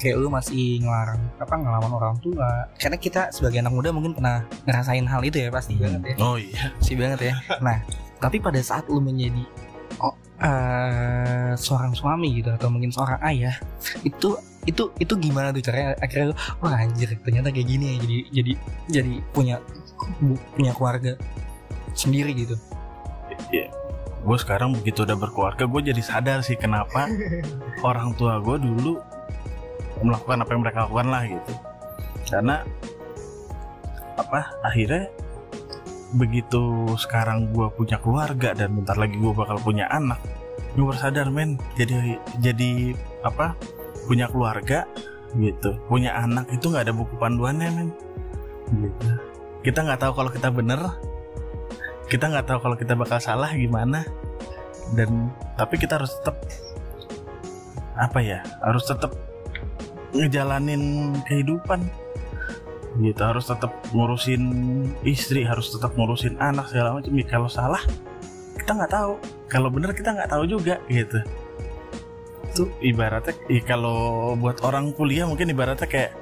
Kayak 0.00 0.16
lu 0.24 0.28
masih 0.32 0.80
ngelarang 0.80 1.20
apa 1.36 1.54
ngelawan 1.56 1.92
orang 1.92 2.16
tua. 2.24 2.48
Karena 2.80 2.96
kita 2.96 3.28
sebagai 3.28 3.60
anak 3.60 3.72
muda 3.76 3.92
mungkin 3.92 4.16
pernah 4.16 4.44
ngerasain 4.64 5.04
hal 5.04 5.20
itu 5.20 5.36
ya 5.36 5.52
pasti 5.52 5.76
banget 5.76 6.12
ya. 6.12 6.16
Oh 6.20 6.40
iya. 6.40 6.72
Sih 6.80 6.96
banget 6.96 7.32
ya. 7.32 7.34
Nah, 7.60 7.84
tapi 8.16 8.40
pada 8.40 8.56
saat 8.64 8.88
lu 8.88 9.04
menjadi 9.04 9.44
oh, 10.00 10.16
eh, 10.40 11.52
seorang 11.60 11.92
suami 11.92 12.40
gitu 12.40 12.48
atau 12.48 12.72
mungkin 12.72 12.88
seorang 12.88 13.20
ayah, 13.20 13.56
itu 14.00 14.32
itu 14.68 14.92
itu 15.00 15.14
gimana 15.16 15.52
tuh 15.54 15.64
caranya? 15.64 15.96
Akhirnya 16.00 16.36
wah 16.60 16.76
anjir 16.76 17.16
ternyata 17.24 17.48
kayak 17.48 17.68
gini 17.68 17.84
ya 17.84 17.96
jadi 18.00 18.18
jadi 18.28 18.52
jadi 18.88 19.14
punya 19.32 19.56
punya 20.56 20.72
keluarga 20.76 21.16
sendiri 21.96 22.32
gitu. 22.36 22.56
gue 24.20 24.36
sekarang 24.36 24.76
begitu 24.76 25.08
udah 25.08 25.16
berkeluarga 25.16 25.64
gue 25.64 25.80
jadi 25.92 26.02
sadar 26.04 26.44
sih 26.44 26.60
kenapa 26.60 27.08
orang 27.88 28.12
tua 28.20 28.36
gue 28.44 28.60
dulu 28.60 29.00
melakukan 30.04 30.44
apa 30.44 30.50
yang 30.52 30.60
mereka 30.60 30.78
lakukan 30.84 31.08
lah 31.08 31.22
gitu. 31.24 31.52
Karena 32.28 32.56
apa 34.20 34.52
akhirnya 34.60 35.08
begitu 36.20 36.90
sekarang 36.98 37.54
gue 37.54 37.70
punya 37.72 37.96
keluarga 38.02 38.52
dan 38.52 38.76
bentar 38.76 38.98
lagi 38.98 39.14
gue 39.16 39.32
bakal 39.32 39.56
punya 39.62 39.86
anak 39.88 40.18
gue 40.74 40.84
bersadar 40.86 41.30
men 41.30 41.58
jadi 41.78 42.18
jadi 42.42 42.94
apa 43.22 43.54
punya 44.10 44.26
keluarga 44.26 44.90
gitu. 45.38 45.78
Punya 45.86 46.18
anak 46.18 46.50
itu 46.50 46.66
nggak 46.66 46.90
ada 46.90 46.94
buku 46.98 47.14
panduannya 47.14 47.70
men. 47.70 47.88
Gitu. 48.74 49.08
Kita 49.62 49.86
nggak 49.86 50.02
tahu 50.02 50.12
kalau 50.18 50.30
kita 50.34 50.50
bener 50.50 50.82
kita 52.10 52.26
nggak 52.26 52.50
tahu 52.50 52.58
kalau 52.58 52.74
kita 52.74 52.98
bakal 52.98 53.22
salah 53.22 53.54
gimana. 53.54 54.02
Dan 54.98 55.30
tapi 55.54 55.78
kita 55.78 56.02
harus 56.02 56.10
tetap 56.18 56.42
apa 57.94 58.18
ya 58.18 58.42
harus 58.66 58.82
tetap 58.90 59.14
ngejalanin 60.10 61.14
kehidupan. 61.30 61.86
Gitu 62.98 63.22
harus 63.22 63.46
tetap 63.46 63.70
ngurusin 63.94 64.42
istri 65.06 65.46
harus 65.46 65.70
tetap 65.70 65.94
ngurusin 65.94 66.34
anak 66.42 66.66
segala 66.66 66.98
macam. 66.98 67.14
Ya, 67.14 67.26
kalau 67.30 67.46
salah 67.46 67.78
kita 68.58 68.74
nggak 68.74 68.90
tahu. 68.90 69.14
Kalau 69.46 69.70
bener 69.70 69.94
kita 69.94 70.10
nggak 70.10 70.34
tahu 70.34 70.50
juga 70.50 70.82
gitu 70.90 71.22
itu 72.50 72.66
ibaratnya 72.82 73.34
ya 73.46 73.62
kalau 73.62 74.34
buat 74.34 74.60
orang 74.66 74.90
kuliah 74.92 75.24
mungkin 75.24 75.48
ibaratnya 75.48 75.86
kayak 75.86 76.12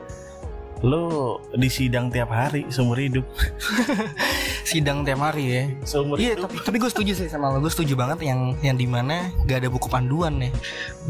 lo 0.79 1.43
di 1.59 1.67
sidang 1.67 2.07
tiap 2.07 2.31
hari 2.31 2.63
seumur 2.71 2.95
hidup. 3.03 3.27
Sidang 4.69 5.03
tiap 5.03 5.19
hari 5.19 5.45
ya. 5.51 5.65
Seumur 5.83 6.23
Iya 6.23 6.39
hidup. 6.39 6.47
tapi 6.47 6.57
tapi 6.63 6.77
gue 6.79 6.87
setuju 6.87 7.13
sih 7.19 7.27
sama 7.27 7.51
lo. 7.51 7.59
Gue 7.59 7.73
setuju 7.73 7.99
banget 7.99 8.23
yang 8.23 8.55
yang 8.63 8.79
di 8.79 8.87
mana 8.87 9.27
gak 9.49 9.67
ada 9.67 9.69
buku 9.75 9.91
panduan 9.91 10.39
ya. 10.39 10.55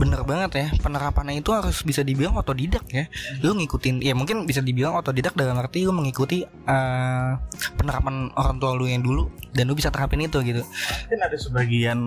Bener 0.01 0.25
banget 0.25 0.51
ya 0.57 0.67
penerapannya 0.81 1.45
itu 1.45 1.53
harus 1.53 1.85
bisa 1.85 2.01
dibilang 2.01 2.41
otodidak 2.41 2.81
ya. 2.89 3.13
Lu 3.45 3.53
ngikutin 3.53 4.01
ya 4.01 4.17
mungkin 4.17 4.49
bisa 4.49 4.65
dibilang 4.65 4.97
otodidak 4.97 5.37
dalam 5.37 5.61
arti 5.61 5.85
lu 5.85 5.93
mengikuti 5.93 6.49
eh, 6.49 7.31
penerapan 7.77 8.33
orang 8.41 8.57
tua 8.57 8.73
lu 8.73 8.89
yang 8.89 9.05
dulu 9.05 9.29
dan 9.53 9.69
lu 9.69 9.77
bisa 9.77 9.93
terapin 9.93 10.25
itu 10.25 10.41
gitu. 10.49 10.65
Mungkin 10.65 11.21
ada 11.21 11.37
sebagian 11.37 11.99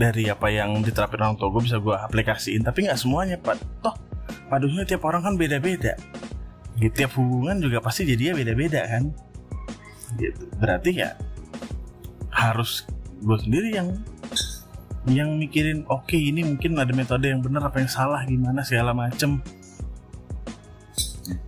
dari 0.00 0.32
apa 0.32 0.48
yang 0.48 0.80
diterapin 0.80 1.20
orang 1.20 1.36
tua 1.36 1.52
gue 1.52 1.62
bisa 1.68 1.76
gue 1.76 1.92
aplikasiin. 1.92 2.64
Tapi 2.64 2.88
nggak 2.88 2.96
semuanya 2.96 3.36
pak. 3.36 3.60
Toh 3.84 3.92
padunya 4.48 4.88
tiap 4.88 5.04
orang 5.04 5.20
kan 5.20 5.34
beda-beda. 5.36 6.00
Gitu 6.80 7.04
tiap 7.04 7.12
hubungan 7.20 7.60
juga 7.60 7.84
pasti 7.84 8.08
jadinya 8.08 8.40
beda-beda 8.40 8.80
kan? 8.88 9.12
Gitu. 10.16 10.48
Berarti 10.56 10.90
ya 11.04 11.12
harus 12.32 12.88
gue 13.20 13.36
sendiri 13.36 13.76
yang 13.76 14.00
yang 15.08 15.36
mikirin 15.36 15.84
oke 15.88 16.16
ini 16.16 16.44
mungkin 16.44 16.76
ada 16.80 16.92
metode 16.96 17.28
yang 17.28 17.44
benar 17.44 17.68
apa 17.68 17.84
yang 17.84 17.90
salah 17.92 18.24
gimana 18.24 18.64
segala 18.64 18.96
macem. 18.96 19.44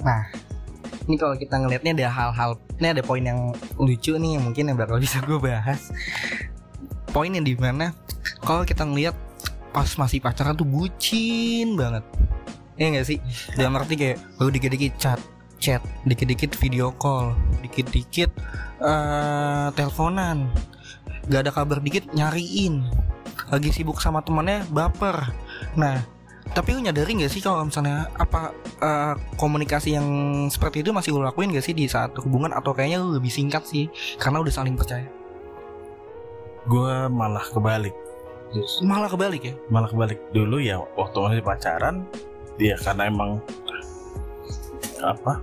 Nah, 0.04 0.28
ini 1.08 1.16
kalau 1.18 1.34
kita 1.34 1.58
ngelihatnya 1.58 1.92
ada 2.00 2.08
hal-hal, 2.12 2.50
ini 2.78 2.86
ada 2.92 3.02
poin 3.02 3.24
yang 3.24 3.52
lucu 3.76 4.14
nih 4.14 4.36
mungkin 4.40 4.72
yang 4.72 4.76
bakal 4.76 5.00
bisa 5.04 5.20
gue 5.24 5.40
bahas. 5.40 5.88
Poin 7.12 7.28
yang 7.28 7.44
di 7.44 7.56
mana 7.56 7.92
kalau 8.42 8.66
kita 8.66 8.82
ngelihat 8.82 9.14
pas 9.72 9.88
masih 9.96 10.20
pacaran 10.20 10.52
tuh 10.52 10.68
bucin 10.68 11.78
banget. 11.78 12.04
Iya 12.76 13.00
gak 13.00 13.06
sih? 13.08 13.18
Dalam 13.56 13.78
arti 13.78 13.94
kayak 13.96 14.18
baru 14.36 14.50
dikit-dikit 14.52 14.92
chat, 14.98 15.20
chat, 15.62 15.80
dikit-dikit 16.04 16.52
video 16.58 16.92
call, 16.98 17.32
dikit-dikit 17.64 18.30
eh 18.82 19.66
teleponan, 19.78 20.50
gak 21.30 21.48
ada 21.48 21.52
kabar 21.54 21.78
dikit 21.80 22.10
nyariin, 22.12 22.84
lagi 23.48 23.70
sibuk 23.70 24.02
sama 24.02 24.20
temannya 24.26 24.66
baper. 24.74 25.32
Nah, 25.78 26.02
tapi 26.52 26.76
lu 26.76 26.84
nyadari 26.84 27.16
gak 27.24 27.32
sih 27.32 27.40
kalau 27.40 27.64
misalnya 27.64 28.10
apa 28.18 28.52
eh, 28.82 29.14
komunikasi 29.40 29.96
yang 29.96 30.08
seperti 30.52 30.84
itu 30.84 30.92
masih 30.92 31.16
lu 31.16 31.24
lakuin 31.24 31.54
gak 31.54 31.64
sih 31.64 31.72
di 31.72 31.88
saat 31.88 32.12
hubungan 32.20 32.52
atau 32.52 32.76
kayaknya 32.76 33.00
lu 33.00 33.16
lebih 33.16 33.32
singkat 33.32 33.64
sih 33.64 33.88
karena 34.20 34.44
udah 34.44 34.52
saling 34.52 34.76
percaya 34.76 35.08
gue 36.62 36.94
malah 37.10 37.42
kebalik 37.50 37.94
malah 38.84 39.08
kebalik 39.08 39.42
ya? 39.42 39.54
Malah 39.72 39.88
kebalik. 39.88 40.18
Dulu 40.34 40.56
ya 40.60 40.80
waktu 40.98 41.16
masih 41.18 41.44
pacaran 41.44 42.06
dia 42.60 42.76
karena 42.76 43.08
emang 43.08 43.40
apa 45.02 45.40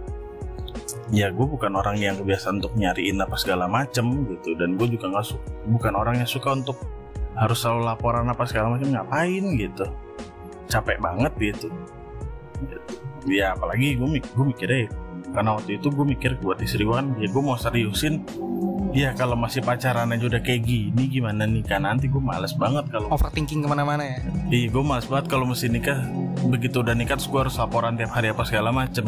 ya 1.09 1.33
gue 1.33 1.45
bukan 1.45 1.73
orang 1.75 1.97
yang 1.97 2.15
biasa 2.21 2.53
untuk 2.53 2.71
nyariin 2.77 3.17
apa 3.19 3.35
segala 3.35 3.65
macem 3.65 4.23
gitu 4.29 4.53
dan 4.55 4.77
gue 4.77 4.87
juga 4.93 5.09
nggak 5.09 5.25
suka 5.25 5.45
bukan 5.67 5.93
orang 5.97 6.21
yang 6.21 6.29
suka 6.29 6.53
untuk 6.53 6.77
harus 7.33 7.57
selalu 7.59 7.81
laporan 7.87 8.29
apa 8.29 8.43
segala 8.45 8.77
macam 8.77 8.89
ngapain 8.93 9.43
gitu. 9.57 9.85
Capek 10.69 11.01
banget 11.01 11.33
gitu. 11.39 11.67
Ya 13.25 13.57
apalagi 13.57 13.97
gue 13.97 14.09
mik 14.19 14.25
gue 14.33 14.45
mikirnya 14.53 14.79
ya, 14.85 14.89
karena 15.33 15.49
waktu 15.57 15.81
itu 15.81 15.87
gue 15.89 16.05
mikir 16.05 16.31
buat 16.41 16.59
istri 16.61 16.85
gue 16.85 16.95
kan 16.95 17.15
ya 17.17 17.27
gue 17.29 17.41
mau 17.41 17.57
seriusin 17.57 18.21
ya 18.89 19.13
kalau 19.13 19.38
masih 19.38 19.62
pacaran 19.62 20.10
aja 20.10 20.25
udah 20.25 20.41
kayak 20.41 20.65
gini 20.65 21.03
gimana 21.08 21.46
nikah 21.46 21.77
nanti 21.77 22.10
gue 22.10 22.17
males 22.17 22.58
banget 22.58 22.89
kalau 22.89 23.08
overthinking 23.13 23.62
ke 23.62 23.67
mana-mana 23.69 24.03
ya 24.03 24.17
Iya, 24.50 24.74
gue 24.74 24.81
males 24.81 25.05
banget 25.05 25.29
kalau 25.29 25.46
mesti 25.46 25.69
nikah. 25.69 26.01
Begitu 26.50 26.81
udah 26.81 26.98
nikah, 26.98 27.21
terus 27.21 27.30
gue 27.30 27.38
harus 27.38 27.54
laporan 27.54 27.93
tiap 27.93 28.10
hari 28.10 28.34
apa 28.34 28.41
segala 28.41 28.73
macem. 28.73 29.06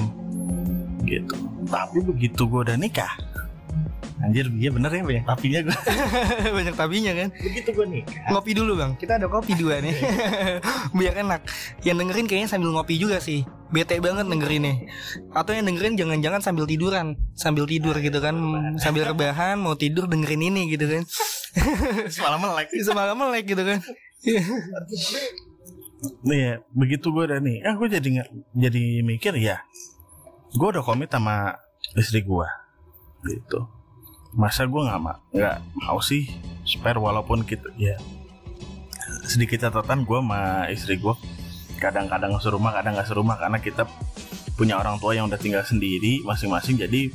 Gitu. 1.01 1.33
Tapi 1.65 1.97
begitu 2.05 2.45
gue 2.45 2.61
udah 2.61 2.77
nikah, 2.77 3.09
anjir, 4.21 4.45
iya 4.53 4.69
bener 4.69 4.93
ya, 4.93 5.01
ya. 5.01 5.21
Tapinya 5.25 5.59
gue. 5.65 5.77
banyak 6.61 6.75
tabinya 6.77 7.11
kan 7.17 7.27
begitu 7.33 7.69
gue 7.73 7.87
nikah. 7.89 8.21
ngopi 8.29 8.51
dulu 8.53 8.71
bang 8.77 8.91
kita 9.01 9.17
ada 9.17 9.25
kopi 9.25 9.57
dua 9.57 9.81
nih 9.81 9.97
biar 10.97 11.25
enak 11.25 11.41
yang 11.81 11.97
dengerin 11.97 12.29
kayaknya 12.29 12.49
sambil 12.53 12.69
ngopi 12.69 13.01
juga 13.01 13.17
sih 13.17 13.41
bete 13.71 13.97
banget 14.03 14.27
dengerinnya. 14.27 14.85
Atau 15.31 15.55
yang 15.55 15.65
dengerin 15.65 15.95
jangan-jangan 15.95 16.43
sambil 16.43 16.67
tiduran 16.67 17.15
sambil 17.33 17.65
tidur 17.65 17.95
gitu 17.97 18.19
kan 18.19 18.35
sambil 18.77 19.07
rebahan 19.07 19.57
mau 19.57 19.73
tidur 19.79 20.05
dengerin 20.05 20.51
ini 20.51 20.71
gitu 20.71 20.85
kan. 20.85 21.03
Semalam 22.13 22.39
melek. 22.39 22.67
semalam 22.87 23.15
melek 23.15 23.45
gitu 23.51 23.63
kan. 23.63 23.79
Nih 26.25 26.39
ya, 26.41 26.53
begitu 26.73 27.13
gue 27.13 27.29
udah 27.29 27.37
nih, 27.37 27.61
ah 27.61 27.77
gue 27.77 27.85
jadi 27.85 28.07
nggak 28.09 28.29
jadi 28.57 28.83
mikir 29.05 29.33
ya, 29.37 29.61
gue 30.57 30.67
udah 30.73 30.81
komit 30.81 31.13
sama 31.13 31.53
istri 31.93 32.25
gue, 32.25 32.47
gitu. 33.21 33.69
Masa 34.33 34.65
gue 34.65 34.81
nggak 34.81 34.97
ma 34.97 35.21
nggak 35.29 35.57
mau 35.77 36.01
sih 36.01 36.25
spare 36.65 36.97
walaupun 36.97 37.45
kita 37.45 37.69
ya 37.77 38.01
sedikit 39.29 39.69
catatan 39.69 40.01
gue 40.01 40.17
sama 40.17 40.65
istri 40.73 40.97
gue 40.97 41.13
kadang-kadang 41.81 42.37
serumah 42.37 42.71
kadang 42.77 42.93
nggak 42.93 43.09
serumah 43.09 43.35
karena 43.41 43.57
kita 43.57 43.83
punya 44.53 44.77
orang 44.77 45.01
tua 45.01 45.17
yang 45.17 45.25
udah 45.25 45.41
tinggal 45.41 45.65
sendiri 45.65 46.21
masing-masing 46.21 46.77
jadi 46.77 47.09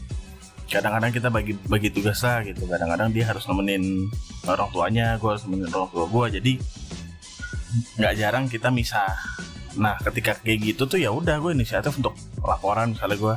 kadang-kadang 0.66 1.12
kita 1.14 1.28
bagi 1.30 1.54
bagi 1.70 1.88
tugas 1.94 2.18
lah 2.26 2.42
gitu. 2.42 2.66
Kadang-kadang 2.66 3.14
dia 3.14 3.24
harus 3.30 3.46
nemenin 3.46 4.10
orang 4.46 4.68
tuanya 4.74 5.14
gue 5.16 5.30
harus 5.30 5.46
nemenin 5.46 5.70
orang 5.70 5.90
tua 5.94 6.04
gue 6.10 6.26
jadi 6.42 6.52
nggak 8.02 8.14
jarang 8.18 8.44
kita 8.50 8.68
misah. 8.74 9.14
Nah 9.78 9.94
ketika 10.02 10.42
kayak 10.42 10.74
gitu 10.74 10.90
tuh 10.90 10.98
ya 10.98 11.14
udah 11.14 11.38
gue 11.38 11.54
inisiatif 11.54 11.94
untuk 12.02 12.18
laporan. 12.42 12.98
Misalnya 12.98 13.16
gue 13.16 13.34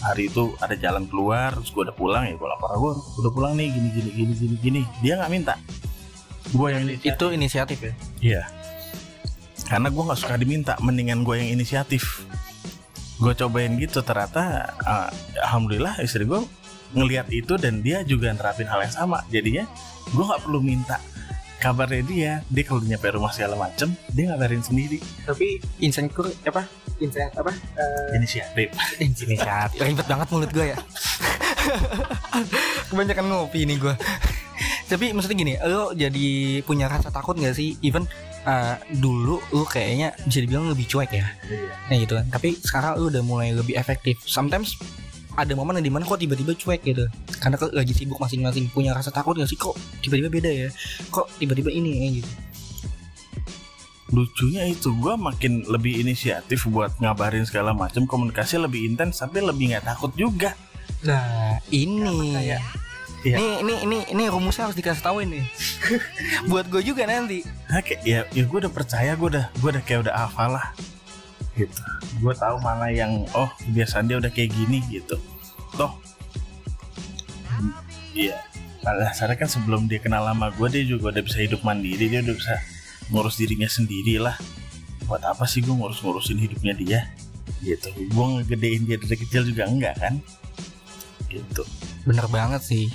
hari 0.00 0.32
itu 0.32 0.52
ada 0.60 0.76
jalan 0.76 1.08
keluar 1.08 1.56
terus 1.56 1.72
gue 1.72 1.82
udah 1.88 1.96
pulang 1.96 2.24
ya 2.28 2.36
gue 2.36 2.48
lapor 2.48 2.72
gue 2.72 2.92
udah 3.24 3.32
pulang 3.32 3.52
nih 3.56 3.68
gini 3.72 3.88
gini 3.96 4.10
gini 4.12 4.32
gini 4.36 4.56
gini. 4.60 4.80
Dia 5.00 5.16
nggak 5.16 5.32
minta. 5.32 5.54
Gue 6.52 6.76
yang 6.76 6.84
inisiatif. 6.84 7.16
itu 7.16 7.26
inisiatif 7.32 7.78
ya? 7.80 7.92
Iya. 8.20 8.42
Karena 9.70 9.86
gue 9.86 10.02
nggak 10.02 10.18
suka 10.18 10.34
diminta, 10.34 10.74
mendingan 10.82 11.22
gue 11.22 11.38
yang 11.38 11.54
inisiatif. 11.54 12.26
Gue 13.22 13.38
cobain 13.38 13.70
gitu, 13.78 14.02
ternyata 14.02 14.74
ah, 14.82 15.06
alhamdulillah 15.46 16.02
istri 16.02 16.26
gue 16.26 16.42
ngelihat 16.90 17.30
itu 17.30 17.54
dan 17.54 17.78
dia 17.86 18.02
juga 18.02 18.34
nerapin 18.34 18.66
hal 18.66 18.82
yang 18.82 18.90
sama. 18.90 19.22
Jadinya 19.30 19.70
gue 20.10 20.24
nggak 20.26 20.42
perlu 20.42 20.58
minta 20.58 20.98
kabarnya 21.62 22.02
dia. 22.02 22.32
Dia 22.50 22.64
kalau 22.66 22.82
nyampe 22.82 23.06
rumah 23.14 23.30
segala 23.30 23.54
macem, 23.54 23.94
dia 24.10 24.34
ngabarin 24.34 24.64
sendiri. 24.64 24.98
tapi 25.22 25.62
insenkur 25.78 26.26
apa 26.42 26.66
insen 27.00 27.32
apa 27.32 27.52
Inisiatif. 28.12 28.68
inisiatif 29.00 29.80
ribet 29.80 30.04
banget 30.04 30.28
mulut 30.28 30.52
gue 30.52 30.66
ya 30.68 30.78
kebanyakan 32.92 33.24
ngopi 33.32 33.64
nih 33.64 33.80
gue 33.80 33.94
tapi 34.84 35.16
maksudnya 35.16 35.36
gini 35.38 35.54
lo 35.64 35.96
jadi 35.96 36.60
punya 36.66 36.92
rasa 36.92 37.08
takut 37.08 37.38
gak 37.40 37.56
sih 37.56 37.80
even 37.80 38.04
uh, 38.46 38.76
dulu 38.96 39.40
lu 39.52 39.64
kayaknya 39.66 40.14
bisa 40.24 40.38
dibilang 40.44 40.70
lebih 40.70 40.86
cuek 40.88 41.10
ya. 41.12 41.26
Nah 41.90 41.96
gitu 41.96 42.14
kan. 42.16 42.26
Tapi 42.28 42.56
sekarang 42.60 43.00
lu 43.00 43.12
udah 43.12 43.22
mulai 43.24 43.52
lebih 43.52 43.76
efektif. 43.76 44.20
Sometimes 44.24 44.76
ada 45.38 45.52
momen 45.54 45.78
yang 45.80 45.86
di 45.86 45.92
mana 45.92 46.04
kok 46.04 46.20
tiba-tiba 46.20 46.52
cuek 46.56 46.80
gitu. 46.84 47.04
Karena 47.40 47.56
kok 47.56 47.72
lagi 47.72 47.92
sibuk 47.96 48.20
masing-masing. 48.20 48.68
Punya 48.72 48.92
rasa 48.92 49.08
takut 49.12 49.36
gak 49.36 49.48
sih? 49.48 49.56
Kok 49.56 49.76
tiba-tiba 50.04 50.28
beda 50.28 50.50
ya? 50.50 50.68
Kok 51.08 51.40
tiba-tiba 51.40 51.70
ini 51.72 51.90
ya 51.96 52.08
gitu. 52.20 52.30
Lucunya 54.10 54.66
itu 54.66 54.90
gue 54.98 55.14
makin 55.14 55.62
lebih 55.70 56.02
inisiatif 56.02 56.66
buat 56.66 56.98
ngabarin 56.98 57.46
segala 57.46 57.70
macam. 57.70 58.10
Komunikasi 58.10 58.58
lebih 58.58 58.90
intens 58.90 59.22
tapi 59.22 59.38
lebih 59.38 59.74
nggak 59.74 59.86
takut 59.86 60.12
juga. 60.18 60.54
nah 61.00 61.56
ini 61.72 62.36
Iya. 63.20 63.36
ini 63.36 63.48
ini 63.60 63.74
ini 63.84 63.98
ini 64.16 64.24
rumusnya 64.32 64.64
harus 64.64 64.76
dikasih 64.76 65.04
tahu 65.04 65.20
ini. 65.20 65.44
Buat 66.50 66.72
gue 66.72 66.80
juga 66.80 67.04
nanti. 67.04 67.44
Nah, 67.68 67.84
kayak 67.84 68.00
ya, 68.00 68.20
ya 68.32 68.44
gue 68.48 68.58
udah 68.64 68.72
percaya 68.72 69.12
gue 69.12 69.28
udah 69.36 69.46
gue 69.60 69.68
udah 69.76 69.84
kayak 69.84 70.08
udah 70.08 70.14
hafal 70.16 70.56
lah. 70.56 70.72
Gitu. 71.52 71.76
Gue 72.24 72.32
tahu 72.32 72.56
mana 72.64 72.88
yang 72.88 73.28
oh 73.36 73.52
kebiasaan 73.60 74.08
dia 74.08 74.16
udah 74.16 74.32
kayak 74.32 74.56
gini 74.56 74.80
gitu. 74.88 75.20
Toh. 75.76 75.92
Iya. 78.16 78.40
Pada 78.80 79.12
dasarnya 79.12 79.36
kan 79.36 79.52
sebelum 79.52 79.84
dia 79.84 80.00
kenal 80.00 80.24
lama 80.24 80.48
gue 80.56 80.68
dia 80.72 80.84
juga 80.88 81.12
udah 81.12 81.20
bisa 81.20 81.44
hidup 81.44 81.60
mandiri 81.60 82.08
dia 82.08 82.24
udah 82.24 82.32
bisa 82.32 82.56
ngurus 83.12 83.36
dirinya 83.36 83.68
sendiri 83.68 84.16
lah. 84.16 84.40
Buat 85.04 85.28
apa 85.28 85.44
sih 85.44 85.60
gue 85.60 85.76
ngurus-ngurusin 85.76 86.40
hidupnya 86.40 86.72
dia? 86.72 87.00
Gitu. 87.60 87.92
Gue 88.16 88.24
ngegedein 88.40 88.88
dia 88.88 88.96
dari 88.96 89.16
kecil 89.20 89.44
juga 89.44 89.68
enggak 89.68 90.00
kan 90.00 90.24
gitu. 91.30 91.62
Bener 92.04 92.26
banget 92.28 92.60
sih. 92.66 92.90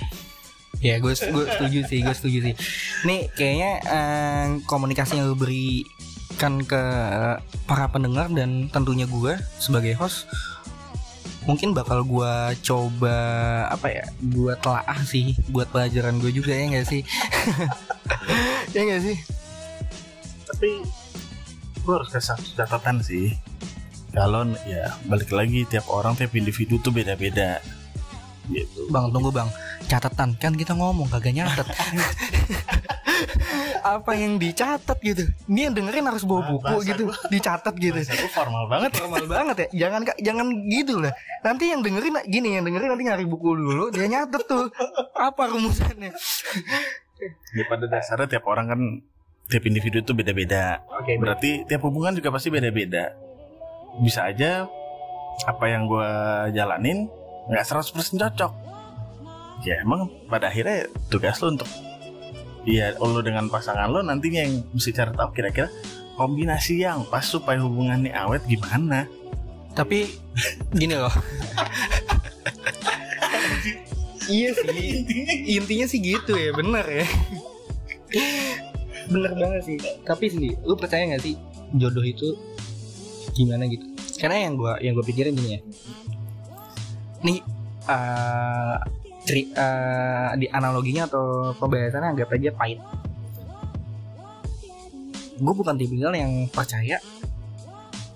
Ya 0.84 1.00
gue 1.00 1.16
gue 1.16 1.44
setuju 1.48 1.88
sih 1.88 2.04
gue 2.04 2.14
setuju 2.14 2.38
sih. 2.52 2.54
Nih 3.08 3.32
kayaknya 3.32 3.72
eh, 3.88 4.46
komunikasi 4.68 5.16
yang 5.16 5.32
lu 5.32 5.36
berikan 5.36 6.60
ke 6.60 6.82
para 7.64 7.88
pendengar 7.88 8.28
dan 8.28 8.68
tentunya 8.68 9.08
gue 9.08 9.40
sebagai 9.56 9.96
host 9.96 10.28
mungkin 11.46 11.70
bakal 11.72 12.02
gua 12.02 12.52
coba 12.58 13.16
apa 13.70 13.86
ya 13.86 14.04
gua 14.34 14.58
telaah 14.58 14.98
sih 15.06 15.38
buat 15.48 15.70
pelajaran 15.70 16.18
gue 16.18 16.34
juga 16.34 16.52
ya 16.52 16.66
nggak 16.68 16.86
sih? 16.86 17.02
Ya 18.74 18.82
nggak 18.82 19.02
sih? 19.08 19.16
Tapi 20.44 20.84
gue 21.80 21.92
harus 21.94 22.10
kasih 22.12 22.36
catatan 22.58 23.00
sih. 23.00 23.32
Kalau 24.12 24.44
ya 24.68 24.92
balik 25.06 25.32
lagi 25.32 25.64
tiap 25.64 25.86
orang 25.88 26.18
tiap 26.18 26.34
individu 26.34 26.76
tuh 26.82 26.92
beda-beda 26.92 27.62
gitu. 28.48 28.86
Bang 28.88 29.10
tunggu 29.10 29.30
bang. 29.30 29.48
Catatan. 29.86 30.34
Kan 30.36 30.54
kita 30.54 30.72
ngomong 30.72 31.06
kagak 31.06 31.34
nyatet. 31.34 31.66
Apa 33.86 34.18
yang 34.18 34.36
dicatat 34.36 34.98
gitu? 34.98 35.22
Ini 35.46 35.70
yang 35.70 35.74
dengerin 35.78 36.10
harus 36.10 36.26
bawa 36.26 36.42
buku 36.50 36.58
bahasa 36.66 36.86
gitu. 36.90 37.02
gua- 37.06 37.30
dicatat 37.30 37.74
gitu. 37.78 37.94
Bahasa 37.94 38.28
formal 38.28 38.64
banget. 38.66 38.90
Formal 38.98 39.24
banget 39.24 39.56
ya. 39.56 39.86
Jangan 39.86 40.00
Kak, 40.02 40.18
jangan 40.18 40.46
gitu 40.66 40.94
lah. 40.98 41.12
Nanti 41.46 41.70
yang 41.70 41.80
dengerin 41.86 42.18
gini 42.26 42.58
yang 42.58 42.64
dengerin 42.66 42.90
nanti 42.90 43.04
nyari 43.06 43.24
buku 43.24 43.54
dulu 43.54 43.94
dia 43.94 44.10
nyatet 44.10 44.42
tuh. 44.44 44.66
Apa 45.14 45.48
rumusannya? 45.54 46.10
Ya 47.54 47.64
pada 47.70 47.86
dasarnya 47.88 48.26
tiap 48.28 48.44
orang 48.44 48.66
kan 48.68 48.80
tiap 49.46 49.62
individu 49.64 50.02
tuh 50.02 50.18
beda-beda. 50.18 50.82
Oke 50.98 51.14
berarti 51.16 51.62
tiap 51.64 51.86
hubungan 51.86 52.12
juga 52.12 52.34
pasti 52.34 52.50
beda-beda. 52.50 53.14
Bisa 54.02 54.26
aja 54.28 54.66
apa 55.46 55.64
yang 55.68 55.86
gue 55.86 56.10
jalanin 56.52 57.06
nggak 57.46 57.64
100% 57.66 58.18
cocok. 58.18 58.52
Ya 59.64 59.80
emang 59.82 60.12
pada 60.30 60.52
akhirnya 60.52 60.86
tugas 61.08 61.40
lo 61.42 61.54
untuk 61.54 61.66
ya 62.66 62.92
lo 62.98 63.22
dengan 63.22 63.46
pasangan 63.46 63.88
lo 63.88 64.02
nantinya 64.02 64.42
yang 64.42 64.62
mesti 64.74 64.90
cari 64.90 65.14
tahu 65.14 65.30
kira-kira 65.32 65.70
kombinasi 66.18 66.82
yang 66.82 67.06
pas 67.06 67.24
supaya 67.24 67.62
hubungannya 67.62 68.12
awet 68.12 68.42
gimana. 68.44 69.06
Tapi 69.76 70.08
gini 70.74 70.96
loh. 70.96 71.12
Iya 74.26 74.50
sih. 74.58 75.06
Intinya 75.54 75.86
sih 75.86 76.02
gitu 76.02 76.34
ya 76.34 76.50
bener 76.50 76.82
ya. 76.82 77.06
Bener 79.06 79.32
banget 79.38 79.62
sih. 79.70 79.78
Tapi 80.02 80.24
sih 80.32 80.50
lu 80.66 80.74
percaya 80.74 81.06
nggak 81.06 81.22
sih 81.22 81.38
jodoh 81.78 82.02
itu 82.02 82.34
gimana 83.38 83.70
gitu? 83.70 83.86
Karena 84.16 84.48
yang 84.48 84.56
gua 84.56 84.80
yang 84.80 84.96
gue 84.96 85.04
pikirin 85.04 85.36
gini 85.36 85.60
ya 85.60 85.62
nih 87.26 87.42
eh, 87.90 88.76
ceri- 89.26 89.50
eh, 89.50 90.30
di 90.38 90.46
analoginya 90.46 91.10
atau 91.10 91.50
pembahasannya 91.58 92.14
anggap 92.14 92.30
aja 92.30 92.50
pahit. 92.54 92.78
Gue 95.36 95.52
bukan 95.52 95.76
tipikal 95.76 96.14
yang 96.14 96.46
percaya 96.48 96.96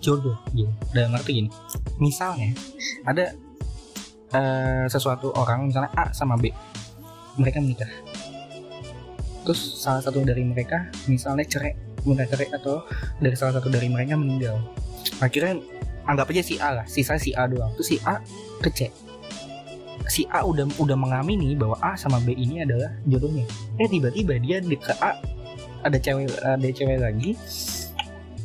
jodoh 0.01 0.39
gitu. 0.57 0.71
Dalam 0.97 1.13
arti 1.13 1.45
gini 1.45 1.51
misalnya 2.01 2.57
ada 3.05 3.37
eh, 4.33 4.85
sesuatu 4.89 5.35
orang 5.37 5.69
misalnya 5.69 5.93
A 5.93 6.15
sama 6.15 6.39
B 6.41 6.49
mereka 7.37 7.61
menikah. 7.61 7.91
Terus 9.45 9.61
salah 9.83 10.01
satu 10.01 10.25
dari 10.25 10.47
mereka 10.47 10.89
misalnya 11.11 11.45
cerai 11.45 11.77
mereka 12.01 12.33
cerai 12.33 12.49
atau 12.57 12.81
dari 13.21 13.37
salah 13.37 13.61
satu 13.61 13.69
dari 13.69 13.93
mereka 13.93 14.17
meninggal. 14.17 14.57
Akhirnya 15.21 15.61
anggap 16.09 16.33
aja 16.33 16.43
si 16.45 16.57
A 16.57 16.81
lah 16.81 16.87
sisa 16.89 17.21
si 17.21 17.37
A 17.37 17.45
doang. 17.45 17.73
Terus 17.77 17.89
si 17.93 17.97
A 18.01 18.17
ke 18.61 18.71
C. 18.71 18.81
Si 20.11 20.27
A 20.31 20.43
udah 20.45 20.67
udah 20.77 20.97
mengamini 20.99 21.55
bahwa 21.55 21.79
A 21.81 21.95
sama 21.95 22.19
B 22.21 22.35
ini 22.35 22.63
adalah 22.63 22.91
jodohnya. 23.07 23.47
Eh 23.79 23.89
tiba-tiba 23.89 24.37
dia 24.43 24.61
di 24.61 24.77
ke 24.77 24.93
A 25.01 25.17
ada 25.81 25.97
cewek 25.97 26.29
ada 26.45 26.69
cewek 26.69 26.99
lagi 27.01 27.33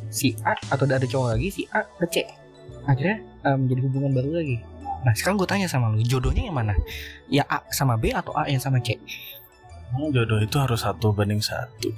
si 0.07 0.31
A 0.47 0.55
atau 0.71 0.87
ada 0.87 1.03
cowok 1.03 1.35
lagi 1.35 1.47
si 1.51 1.63
A 1.75 1.83
ke 1.83 2.05
C. 2.07 2.15
Akhirnya 2.87 3.19
eh, 3.21 3.57
menjadi 3.57 3.81
hubungan 3.89 4.11
baru 4.15 4.31
lagi. 4.39 4.57
Nah 5.05 5.13
sekarang 5.13 5.37
gue 5.37 5.49
tanya 5.49 5.67
sama 5.69 5.93
lu 5.93 6.01
jodohnya 6.01 6.49
yang 6.49 6.57
mana? 6.57 6.73
Ya 7.29 7.43
A 7.45 7.61
sama 7.69 7.99
B 7.99 8.09
atau 8.15 8.33
A 8.33 8.47
yang 8.47 8.61
sama 8.61 8.79
C? 8.81 8.97
Emang 9.93 10.09
jodoh 10.09 10.41
itu 10.41 10.55
harus 10.57 10.81
satu 10.81 11.13
banding 11.13 11.41
satu. 11.41 11.93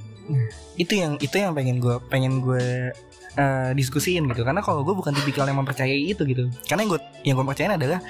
Itu 0.76 0.94
yang 0.96 1.16
itu 1.24 1.36
yang 1.40 1.56
pengen 1.56 1.80
gue 1.80 1.96
pengen 2.12 2.44
gue 2.44 2.92
eh, 3.38 3.72
diskusiin 3.78 4.26
gitu. 4.34 4.42
Karena 4.42 4.66
kalau 4.66 4.82
gue 4.82 4.98
bukan 4.98 5.14
tipikal 5.14 5.46
yang 5.46 5.62
mempercayai 5.62 6.12
itu 6.12 6.26
gitu. 6.26 6.50
Karena 6.66 6.84
yang 6.84 6.92
gue 6.98 7.02
yang 7.24 7.36
gue 7.38 7.46
percayain 7.46 7.78
adalah 7.78 8.02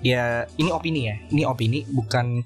ya 0.00 0.48
ini 0.56 0.72
opini 0.72 1.00
ya. 1.06 1.14
Ini 1.28 1.42
opini 1.44 1.84
bukan 1.86 2.40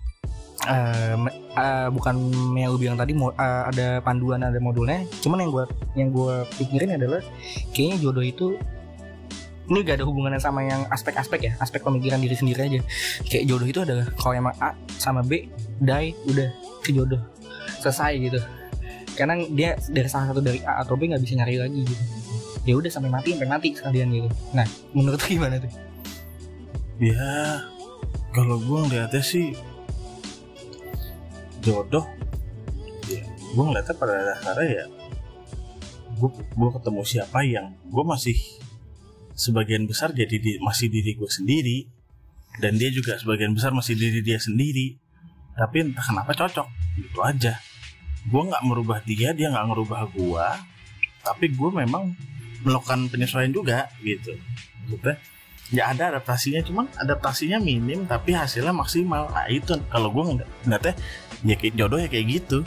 me- 1.21 1.37
eh, 1.55 1.89
bukan 1.93 2.15
yang 2.57 2.73
lu 2.73 2.79
bilang 2.81 2.97
tadi 2.97 3.13
eh, 3.15 3.63
ada 3.71 4.03
panduan 4.03 4.43
ada 4.43 4.59
modulnya. 4.59 5.07
Cuman 5.23 5.47
yang 5.47 5.51
gue 5.55 5.65
yang 5.95 6.09
gue 6.11 6.35
pikirin 6.59 6.99
adalah 6.99 7.23
kayaknya 7.71 7.97
jodoh 8.03 8.25
itu 8.25 8.47
ini 9.65 9.81
gak 9.81 9.97
ada 9.97 10.05
hubungannya 10.05 10.37
sama 10.37 10.61
yang 10.61 10.85
aspek-aspek 10.93 11.41
ya 11.41 11.53
aspek 11.57 11.81
pemikiran 11.81 12.21
diri 12.21 12.37
sendiri 12.37 12.61
aja. 12.69 12.81
Kayak 13.25 13.45
jodoh 13.49 13.65
itu 13.65 13.81
adalah 13.81 14.05
kalau 14.21 14.35
emang 14.37 14.53
A 14.61 14.77
sama 15.01 15.25
B 15.25 15.49
die 15.81 16.13
udah 16.29 16.49
ke 16.85 16.93
jodoh. 16.93 17.21
Selesai 17.81 18.17
gitu 18.21 18.41
karena 19.15 19.39
dia 19.51 19.79
dari 19.89 20.11
salah 20.11 20.35
satu 20.35 20.43
dari 20.43 20.59
A 20.67 20.83
atau 20.83 20.99
B 20.99 21.07
nggak 21.07 21.23
bisa 21.23 21.39
nyari 21.39 21.57
lagi 21.59 21.87
gitu. 21.87 22.05
Ya 22.65 22.75
udah 22.75 22.91
sampai 22.91 23.11
mati 23.13 23.37
sampai 23.37 23.51
mati 23.51 23.69
sekalian 23.77 24.09
gitu. 24.11 24.29
Nah 24.53 24.67
menurut 24.91 25.21
lu 25.23 25.29
gimana 25.39 25.57
tuh? 25.63 25.73
Ya 26.99 27.63
kalau 28.35 28.59
gue 28.59 28.79
ngeliatnya 28.91 29.23
sih 29.23 29.55
jodoh. 31.63 32.05
Ya 33.07 33.23
gue 33.27 33.65
ngeliatnya 33.65 33.95
pada 33.95 34.15
dasarnya 34.35 34.67
ya 34.69 34.85
gue 36.15 36.31
gue 36.31 36.71
ketemu 36.79 37.03
siapa 37.03 37.39
yang 37.43 37.75
gue 37.91 38.05
masih 38.07 38.39
sebagian 39.35 39.83
besar 39.91 40.15
jadi 40.15 40.37
di- 40.39 40.59
masih 40.63 40.91
diri 40.91 41.15
gue 41.15 41.31
sendiri. 41.31 41.79
Dan 42.63 42.79
dia 42.79 42.87
juga 42.95 43.19
sebagian 43.19 43.51
besar 43.51 43.75
masih 43.75 43.99
diri 43.99 44.23
dia 44.23 44.39
sendiri. 44.39 44.95
Tapi 45.55 45.91
entah 45.91 46.03
kenapa 46.03 46.35
cocok 46.35 46.67
gitu 46.99 47.19
aja 47.23 47.59
gue 48.25 48.43
nggak 48.49 48.63
merubah 48.65 48.99
dia 49.05 49.37
dia 49.37 49.53
nggak 49.53 49.67
ngerubah 49.69 50.01
gue 50.17 50.47
tapi 51.25 51.53
gue 51.53 51.71
memang 51.73 52.13
melakukan 52.65 53.09
penyesuaian 53.13 53.53
juga 53.53 53.89
gitu. 54.01 54.37
Maksudnya 54.89 55.17
ya 55.73 55.91
ada 55.93 56.13
adaptasinya 56.17 56.61
cuman 56.61 56.87
adaptasinya 57.01 57.61
minim 57.61 58.05
tapi 58.09 58.37
hasilnya 58.37 58.73
maksimal. 58.73 59.29
Nah 59.33 59.49
itu 59.49 59.77
kalau 59.89 60.13
gue 60.13 60.23
nggak 60.41 60.49
ngeliatnya 60.69 60.93
ya 61.45 61.55
kayak 61.61 61.75
jodoh 61.77 61.99
ya 62.01 62.09
kayak 62.09 62.27
gitu. 62.41 62.59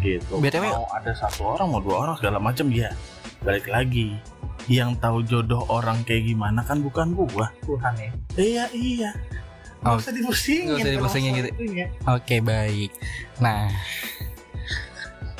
Gitu. 0.00 0.32
BTW 0.38 0.64
mau 0.70 0.86
ada 0.94 1.12
satu 1.12 1.58
orang 1.58 1.68
mau 1.68 1.82
dua 1.82 1.96
orang 2.06 2.14
segala 2.18 2.38
macam 2.38 2.70
ya 2.70 2.94
balik 3.42 3.66
lagi. 3.70 4.14
Yang 4.68 5.00
tahu 5.00 5.18
jodoh 5.24 5.64
orang 5.72 6.04
kayak 6.04 6.28
gimana 6.28 6.60
kan 6.62 6.78
bukan 6.84 7.16
gua. 7.16 7.50
Tuhan 7.66 7.94
ya. 7.98 8.10
Iya 8.38 8.64
iya. 8.74 9.10
Oh. 9.86 9.94
nggak 9.94 10.10
usah 10.10 10.14
dipusingin 10.14 10.74
Nggak 10.74 10.82
usah 10.82 10.94
dipusingin 10.98 11.32
gitu. 11.38 11.50
oke 12.10 12.36
baik. 12.42 12.90
Nah 13.38 13.70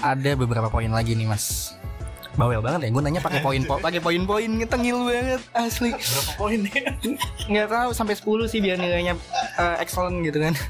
ada 0.03 0.31
beberapa 0.39 0.69
poin 0.71 0.91
lagi 0.91 1.15
nih 1.15 1.27
mas. 1.29 1.75
Bawel 2.39 2.63
banget 2.63 2.87
ya 2.87 2.91
gue 2.95 3.03
nanya 3.03 3.19
pakai 3.19 3.43
poin 3.43 3.59
po 3.67 3.83
pakai 3.83 3.99
poin-poin 3.99 4.63
tengil 4.71 5.03
banget 5.11 5.43
asli. 5.59 5.91
Berapa 5.91 6.33
poin 6.39 6.61
ya? 6.63 6.95
Nggak 7.51 7.69
tahu 7.75 7.91
sampai 7.91 8.15
10 8.15 8.47
sih 8.47 8.61
biar 8.63 8.79
nilainya 8.79 9.19
eh, 9.59 9.77
excellent 9.83 10.23
gitu 10.23 10.39
kan. 10.39 10.55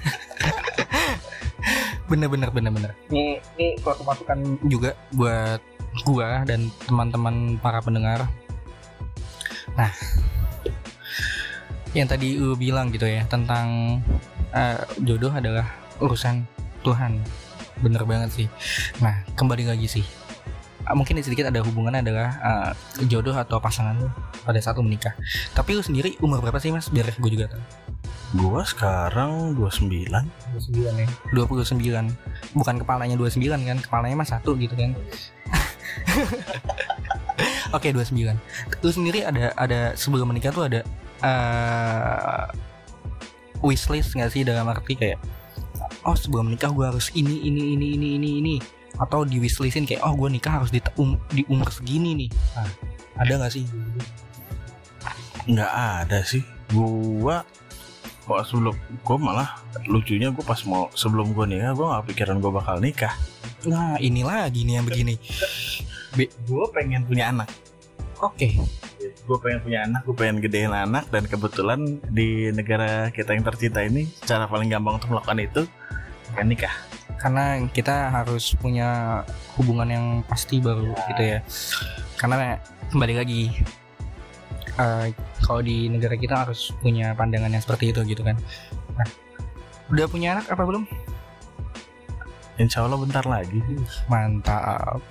Bener 2.09 2.33
bener 2.33 2.49
bener 2.49 2.73
bener. 2.73 2.91
Ini 3.13 3.37
ini 3.61 3.77
suatu 3.85 4.01
masukan 4.01 4.57
juga 4.65 4.97
buat 5.13 5.61
gua 6.09 6.41
dan 6.49 6.73
teman-teman 6.89 7.61
para 7.61 7.85
pendengar. 7.85 8.25
Nah 9.77 9.93
yang 11.93 12.09
tadi 12.09 12.41
lu 12.41 12.57
bilang 12.57 12.89
gitu 12.89 13.05
ya 13.05 13.29
tentang 13.29 14.01
eh, 14.57 14.81
jodoh 15.05 15.37
adalah 15.37 15.69
urusan 16.01 16.49
Tuhan 16.81 17.21
bener 17.83 18.03
banget 18.05 18.31
sih. 18.35 18.47
Nah 19.03 19.25
kembali 19.35 19.69
lagi 19.69 19.89
sih. 19.89 20.05
Ah, 20.89 20.97
mungkin 20.97 21.21
sedikit 21.21 21.53
ada 21.53 21.61
hubungannya 21.61 22.01
adalah 22.01 22.29
eh, 22.41 22.71
jodoh 23.05 23.37
atau 23.37 23.61
pasangan 23.61 24.01
lu 24.01 24.09
pada 24.47 24.57
saat 24.57 24.81
lu 24.81 24.89
menikah. 24.89 25.13
Tapi 25.53 25.77
lu 25.77 25.85
sendiri 25.85 26.17
umur 26.25 26.41
berapa 26.41 26.57
sih 26.57 26.73
mas? 26.73 26.89
Biar 26.89 27.13
gue 27.13 27.31
juga 27.31 27.53
tahu. 27.53 27.63
Gua 28.37 28.61
sekarang 28.61 29.57
29 29.57 30.13
29 30.13 31.01
ya? 31.01 31.09
29 31.33 32.13
bukan 32.53 32.75
kepalanya 32.81 33.17
29 33.17 33.69
kan? 33.69 33.79
Kepalanya 33.81 34.17
mah 34.21 34.29
satu 34.29 34.53
gitu 34.61 34.77
kan. 34.77 34.93
Oke 37.77 37.93
29 37.93 38.37
Lu 38.85 38.91
sendiri 38.93 39.25
ada 39.25 39.53
ada 39.57 39.97
sebelum 39.97 40.29
menikah 40.29 40.53
tuh 40.53 40.69
ada 40.69 40.85
eh 41.25 42.45
wishlist 43.65 44.13
gak 44.13 44.33
sih? 44.33 44.45
Dalam 44.45 44.69
arti 44.69 44.93
kayak 44.93 45.17
Oh 46.07 46.17
sebelum 46.17 46.53
menikah 46.53 46.71
gue 46.73 46.85
harus 46.85 47.13
ini 47.15 47.45
ini 47.45 47.75
ini 47.77 47.87
ini 47.97 48.09
ini 48.17 48.31
ini. 48.41 48.57
Atau 48.99 49.23
di 49.23 49.39
wishlistin 49.39 49.87
kayak 49.87 50.03
oh 50.03 50.15
gue 50.17 50.29
nikah 50.33 50.63
harus 50.63 50.71
di, 50.73 50.81
um- 50.99 51.21
di 51.31 51.47
umur 51.47 51.69
segini 51.71 52.27
nih. 52.27 52.31
Nah, 52.57 52.71
Ada 53.19 53.35
gak 53.47 53.53
sih? 53.55 53.65
nggak 55.49 55.73
ada 55.73 56.21
sih. 56.29 56.45
Gua 56.69 57.41
kok 58.29 58.45
sebelum 58.45 58.77
gua 59.01 59.17
malah 59.17 59.51
lucunya 59.89 60.29
gua 60.29 60.45
pas 60.45 60.61
mau 60.69 60.93
sebelum 60.93 61.33
gua 61.33 61.49
nikah 61.49 61.73
gua 61.73 61.87
nggak 61.97 62.05
pikiran 62.13 62.37
gua 62.45 62.61
bakal 62.61 62.77
nikah. 62.77 63.17
Nah 63.65 63.97
ini 63.97 64.21
lagi 64.21 64.69
nih 64.69 64.75
yang 64.77 64.85
begini. 64.85 65.17
Gua 66.45 66.69
pengen 66.69 67.09
punya 67.09 67.33
anak. 67.33 67.49
Oke 68.21 68.61
gue 69.29 69.39
pengen 69.45 69.61
punya 69.61 69.79
anak. 69.85 70.01
Gue 70.09 70.17
pengen 70.17 70.37
gedein 70.41 70.73
anak 70.73 71.05
dan 71.13 71.29
kebetulan 71.29 72.01
di 72.09 72.49
negara 72.49 73.13
kita 73.13 73.37
yang 73.37 73.45
tercinta 73.45 73.85
ini 73.85 74.09
cara 74.25 74.49
paling 74.49 74.73
gampang 74.73 74.97
untuk 74.97 75.13
melakukan 75.13 75.39
itu 75.45 75.63
kan 76.33 76.49
nikah. 76.49 76.73
Karena 77.21 77.61
kita 77.69 78.09
harus 78.09 78.57
punya 78.57 79.21
hubungan 79.61 79.89
yang 79.93 80.07
pasti 80.25 80.65
baru 80.65 80.97
gitu 81.13 81.23
ya. 81.37 81.39
Karena 82.17 82.57
kembali 82.89 83.15
lagi 83.21 83.53
eh, 84.81 85.07
kalau 85.45 85.61
di 85.61 85.93
negara 85.93 86.17
kita 86.17 86.49
harus 86.49 86.73
punya 86.81 87.13
pandangan 87.13 87.53
yang 87.53 87.61
seperti 87.61 87.93
itu 87.93 88.01
gitu 88.09 88.25
kan. 88.25 88.41
Nah, 88.97 89.09
udah 89.93 90.07
punya 90.09 90.41
anak 90.41 90.49
apa 90.49 90.65
belum? 90.65 90.89
Insya 92.59 92.83
Allah 92.83 92.99
bentar 92.99 93.23
lagi. 93.29 93.61
Mantap 94.11 95.05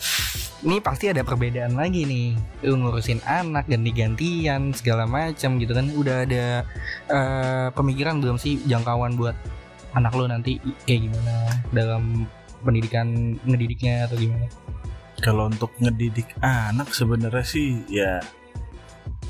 ini 0.65 0.82
pasti 0.82 1.12
ada 1.12 1.22
perbedaan 1.22 1.78
lagi 1.78 2.08
nih. 2.08 2.34
Lu 2.65 2.82
ngurusin 2.82 3.22
anak 3.26 3.70
ganti-gantian 3.70 4.74
segala 4.74 5.06
macam 5.06 5.62
gitu 5.62 5.74
kan. 5.78 5.86
Udah 5.93 6.26
ada 6.26 6.65
eh, 7.10 7.67
pemikiran 7.74 8.17
belum 8.17 8.41
sih 8.41 8.58
jangkauan 8.65 9.13
buat 9.20 9.38
anak 9.93 10.13
lo 10.17 10.26
nanti 10.26 10.58
kayak 10.89 11.10
gimana? 11.10 11.36
Dalam 11.70 12.26
pendidikan 12.65 13.38
ngedidiknya 13.46 14.10
atau 14.10 14.17
gimana? 14.17 14.50
Kalau 15.22 15.50
untuk 15.50 15.74
ngedidik 15.82 16.30
anak 16.41 16.93
sebenarnya 16.93 17.46
sih 17.46 17.82
ya 17.89 18.22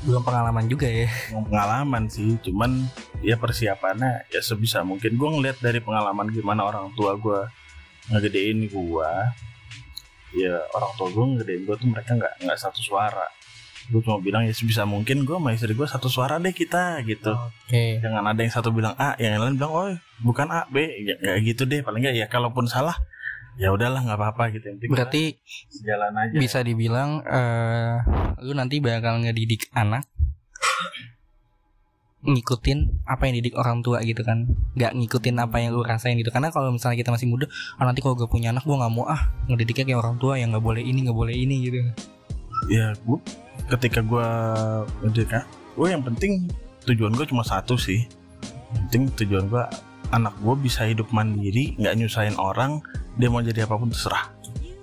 belum 0.06 0.22
pengalaman 0.22 0.70
juga 0.70 0.86
ya. 0.86 1.10
Pengalaman 1.32 2.06
sih 2.06 2.38
cuman 2.40 2.86
ya 3.20 3.36
persiapannya 3.36 4.30
ya 4.32 4.40
sebisa 4.40 4.80
mungkin. 4.86 5.18
Gue 5.18 5.28
ngeliat 5.28 5.58
dari 5.60 5.82
pengalaman 5.82 6.30
gimana 6.32 6.64
orang 6.64 6.94
tua 6.94 7.18
gue 7.18 7.40
ngegedein 8.08 8.68
gue 8.72 9.10
ya 10.36 10.60
orang 10.76 10.90
tua 10.96 11.08
gue 11.08 11.24
ngegedein 11.24 11.62
gue 11.64 11.76
tuh 11.76 11.88
mereka 11.88 12.10
nggak 12.16 12.32
nggak 12.44 12.58
satu 12.58 12.80
suara. 12.82 13.24
Gue 13.88 14.04
cuma 14.04 14.20
bilang 14.20 14.44
ya 14.44 14.52
sebisa 14.52 14.84
mungkin 14.84 15.24
gue 15.24 15.32
sama 15.32 15.56
istri 15.56 15.72
gue 15.72 15.88
satu 15.88 16.12
suara 16.12 16.36
deh 16.36 16.52
kita 16.52 17.00
gitu. 17.08 17.32
Oke. 17.32 18.04
Jangan 18.04 18.20
ada 18.20 18.40
yang 18.44 18.52
satu 18.52 18.68
bilang 18.68 18.92
A 19.00 19.16
yang 19.16 19.40
lain 19.40 19.56
bilang 19.56 19.72
oh 19.72 19.88
bukan 20.20 20.52
A 20.52 20.68
B 20.68 20.84
ya, 21.08 21.16
ya 21.24 21.34
gitu 21.40 21.64
deh. 21.64 21.80
Paling 21.80 22.04
nggak 22.04 22.16
ya 22.20 22.26
kalaupun 22.28 22.68
salah 22.68 22.92
ya 23.56 23.72
udahlah 23.72 24.04
nggak 24.04 24.20
apa-apa 24.20 24.52
gitu. 24.52 24.68
Penting 24.76 24.92
berarti 24.92 25.40
sejalan 25.72 26.12
aja. 26.14 26.36
bisa 26.36 26.60
dibilang 26.60 27.24
eh 27.24 27.96
lu 28.44 28.52
nanti 28.52 28.78
bakal 28.78 29.24
ngedidik 29.24 29.72
anak 29.72 30.04
ngikutin 32.18 33.06
apa 33.06 33.30
yang 33.30 33.34
didik 33.38 33.54
orang 33.54 33.78
tua 33.84 34.02
gitu 34.02 34.26
kan. 34.26 34.50
Nggak 34.74 34.92
ngikutin 34.98 35.36
apa 35.38 35.56
yang 35.62 35.70
lu 35.74 35.86
rasain 35.86 36.18
gitu. 36.18 36.34
Karena 36.34 36.50
kalau 36.50 36.74
misalnya 36.74 36.98
kita 36.98 37.14
masih 37.14 37.30
muda 37.30 37.46
ah 37.78 37.84
nanti 37.86 38.02
kalau 38.02 38.18
gue 38.18 38.26
punya 38.26 38.50
anak 38.50 38.66
gue 38.66 38.74
nggak 38.74 38.92
mau 38.92 39.06
ah 39.06 39.30
ngedidiknya 39.46 39.94
kayak 39.94 40.00
orang 40.02 40.16
tua 40.18 40.34
yang 40.34 40.50
nggak 40.50 40.64
boleh 40.64 40.82
ini 40.82 40.98
nggak 41.06 41.18
boleh 41.18 41.34
ini 41.34 41.56
gitu. 41.70 41.78
Ya 42.66 42.90
gue 43.06 43.18
ketika 43.70 44.02
gue 44.02 44.26
ngedidik 45.06 45.46
gue 45.78 45.86
yang 45.86 46.02
penting 46.02 46.50
tujuan 46.90 47.14
gue 47.14 47.26
cuma 47.30 47.46
satu 47.46 47.78
sih. 47.78 48.02
Yang 48.74 48.80
penting 48.90 49.02
tujuan 49.24 49.44
gue 49.46 49.64
anak 50.10 50.34
gue 50.42 50.54
bisa 50.58 50.88
hidup 50.88 51.06
mandiri 51.14 51.78
nggak 51.78 51.94
nyusahin 52.02 52.34
orang 52.40 52.82
dia 53.14 53.30
mau 53.30 53.44
jadi 53.44 53.62
apa 53.62 53.78
pun 53.78 53.94
terserah. 53.94 54.34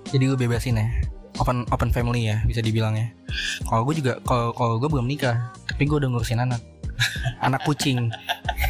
Jadi 0.08 0.24
gue 0.32 0.38
bebasin 0.38 0.80
ya 0.80 0.88
open 1.36 1.68
open 1.68 1.92
family 1.92 2.32
ya 2.32 2.40
bisa 2.48 2.64
dibilang 2.64 2.96
ya. 2.96 3.12
Kalau 3.68 3.84
gue 3.84 4.00
juga 4.00 4.16
kalau 4.24 4.56
kalau 4.56 4.80
gue 4.80 4.88
belum 4.88 5.04
nikah 5.04 5.52
tapi 5.68 5.84
gue 5.84 6.00
udah 6.00 6.08
ngurusin 6.08 6.40
anak 6.40 6.64
anak 7.40 7.62
kucing. 7.64 8.12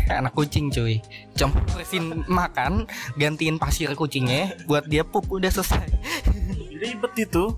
Anak 0.06 0.32
kucing 0.32 0.70
cuy. 0.70 1.02
Cuma 1.34 1.56
ngurusin 1.66 2.26
makan 2.26 2.86
gantiin 3.18 3.58
pasir 3.58 3.90
kucingnya 3.92 4.54
buat 4.70 4.86
dia 4.86 5.02
pup 5.02 5.26
udah 5.30 5.50
selesai. 5.50 5.86
Ribet 6.76 7.14
itu. 7.18 7.52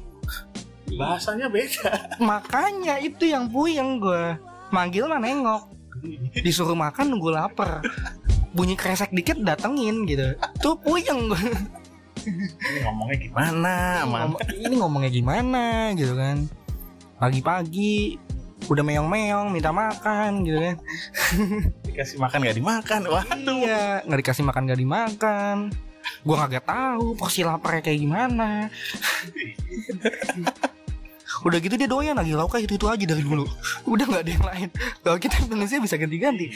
Bahasanya 0.97 1.53
beda. 1.53 2.17
Makanya 2.19 2.97
itu 2.99 3.29
yang 3.29 3.53
puyeng 3.53 4.01
gue 4.01 4.37
manggil 4.73 5.05
mah 5.05 5.21
nengok. 5.21 5.69
Disuruh 6.41 6.79
makan 6.79 7.13
nunggu 7.13 7.35
lapar. 7.35 7.85
Bunyi 8.57 8.75
kresek 8.75 9.13
dikit 9.13 9.37
datengin 9.45 10.09
gitu. 10.09 10.35
Tuh 10.65 10.77
puyeng 10.81 11.29
gue 11.29 11.53
ini 12.29 12.79
ngomongnya 12.85 13.17
gimana 13.17 13.75
man 14.05 14.21
Ngom- 14.35 14.43
ini 14.53 14.75
ngomongnya 14.77 15.11
gimana 15.13 15.65
gitu 15.97 16.13
kan. 16.13 16.45
Pagi-pagi 17.17 18.21
udah 18.67 18.83
meong-meong 18.83 19.55
minta 19.55 19.71
makan 19.71 20.43
gitu 20.43 20.59
kan. 20.59 20.77
Dikasih 21.87 22.19
makan 22.19 22.39
gak 22.43 22.59
dimakan? 22.59 23.01
Waduh. 23.07 23.57
Iya 23.63 24.03
nggak 24.03 24.19
dikasih 24.27 24.45
makan 24.45 24.63
nggak 24.67 24.81
dimakan. 24.83 25.57
Gua 26.27 26.37
kagak 26.45 26.67
tahu 26.67 27.15
porsi 27.15 27.47
laparnya 27.47 27.87
kayak 27.87 28.01
gimana. 28.03 28.67
Udah 31.47 31.63
gitu 31.63 31.79
dia 31.79 31.87
doyan 31.87 32.19
lagi 32.19 32.35
lauknya 32.35 32.67
itu 32.67 32.75
itu 32.75 32.87
aja 32.91 33.05
dari 33.07 33.23
dulu. 33.23 33.47
Udah 33.93 34.05
nggak 34.11 34.23
ada 34.27 34.33
yang 34.35 34.47
lain. 34.47 34.69
Kalau 35.07 35.19
kita 35.23 35.35
Indonesia 35.47 35.79
bisa 35.79 35.95
ganti-ganti. 35.95 36.51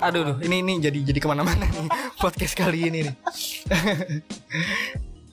Aduh 0.00 0.24
aduh, 0.24 0.36
ini 0.40 0.64
ini 0.64 0.72
jadi 0.80 0.98
jadi 1.04 1.18
ke 1.20 1.28
mana-mana 1.28 1.68
nih 1.68 1.92
podcast 2.16 2.56
kali 2.56 2.88
ini 2.88 3.12
nih. 3.12 3.14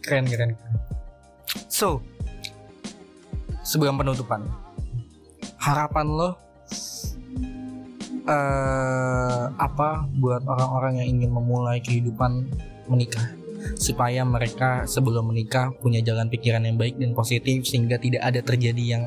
Keren 0.04 0.28
keren. 0.28 0.52
So 1.72 2.04
sebelum 3.64 3.96
penutupan 3.96 4.44
harapan 5.62 6.08
lo 6.10 6.30
eh 8.22 9.46
apa 9.58 10.06
buat 10.18 10.46
orang-orang 10.46 11.02
yang 11.02 11.08
ingin 11.18 11.32
memulai 11.34 11.82
kehidupan 11.82 12.50
menikah 12.86 13.34
supaya 13.78 14.26
mereka 14.26 14.90
sebelum 14.90 15.30
menikah 15.30 15.74
punya 15.82 16.02
jalan 16.02 16.30
pikiran 16.30 16.66
yang 16.66 16.78
baik 16.78 16.98
dan 16.98 17.14
positif 17.14 17.66
sehingga 17.66 18.02
tidak 18.02 18.22
ada 18.26 18.42
terjadi 18.42 18.84
yang 18.98 19.04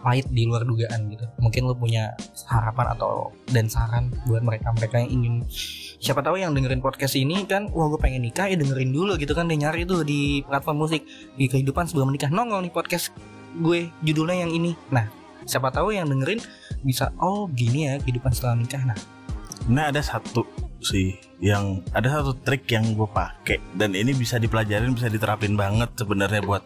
pahit 0.00 0.24
di 0.32 0.48
luar 0.48 0.64
dugaan 0.64 1.12
gitu. 1.12 1.28
Mungkin 1.44 1.68
lo 1.68 1.76
punya 1.76 2.16
harapan 2.48 2.96
atau 2.96 3.28
dan 3.52 3.68
saran 3.68 4.08
buat 4.24 4.40
mereka-mereka 4.40 4.96
yang 5.04 5.10
ingin 5.12 5.34
siapa 6.00 6.24
tahu 6.24 6.40
yang 6.40 6.56
dengerin 6.56 6.80
podcast 6.80 7.20
ini 7.20 7.44
kan 7.44 7.68
wah 7.68 7.92
gue 7.92 8.00
pengen 8.00 8.24
nikah 8.24 8.48
ya 8.48 8.56
dengerin 8.56 8.96
dulu 8.96 9.20
gitu 9.20 9.36
kan 9.36 9.44
dia 9.44 9.60
nyari 9.60 9.84
tuh 9.84 10.00
di 10.00 10.40
platform 10.48 10.88
musik 10.88 11.04
di 11.36 11.44
kehidupan 11.52 11.84
sebelum 11.84 12.08
menikah 12.08 12.32
nongol 12.32 12.64
nih 12.64 12.72
podcast 12.72 13.12
gue 13.60 13.92
judulnya 14.00 14.48
yang 14.48 14.52
ini. 14.56 14.72
Nah, 14.88 15.19
siapa 15.50 15.74
tahu 15.74 15.90
yang 15.90 16.06
dengerin 16.06 16.38
bisa 16.86 17.10
oh 17.18 17.50
gini 17.50 17.90
ya 17.90 17.98
kehidupan 17.98 18.30
setelah 18.30 18.54
nikah. 18.54 18.82
Nah, 18.86 18.98
Nah 19.68 19.90
ada 19.90 20.00
satu 20.00 20.46
sih 20.80 21.12
yang 21.42 21.84
ada 21.92 22.08
satu 22.08 22.32
trik 22.40 22.64
yang 22.72 22.96
gue 22.96 23.04
pakai 23.04 23.60
dan 23.76 23.92
ini 23.92 24.16
bisa 24.16 24.40
dipelajarin 24.40 24.96
bisa 24.96 25.12
diterapin 25.12 25.52
banget 25.52 25.92
sebenarnya 25.92 26.40
buat 26.40 26.64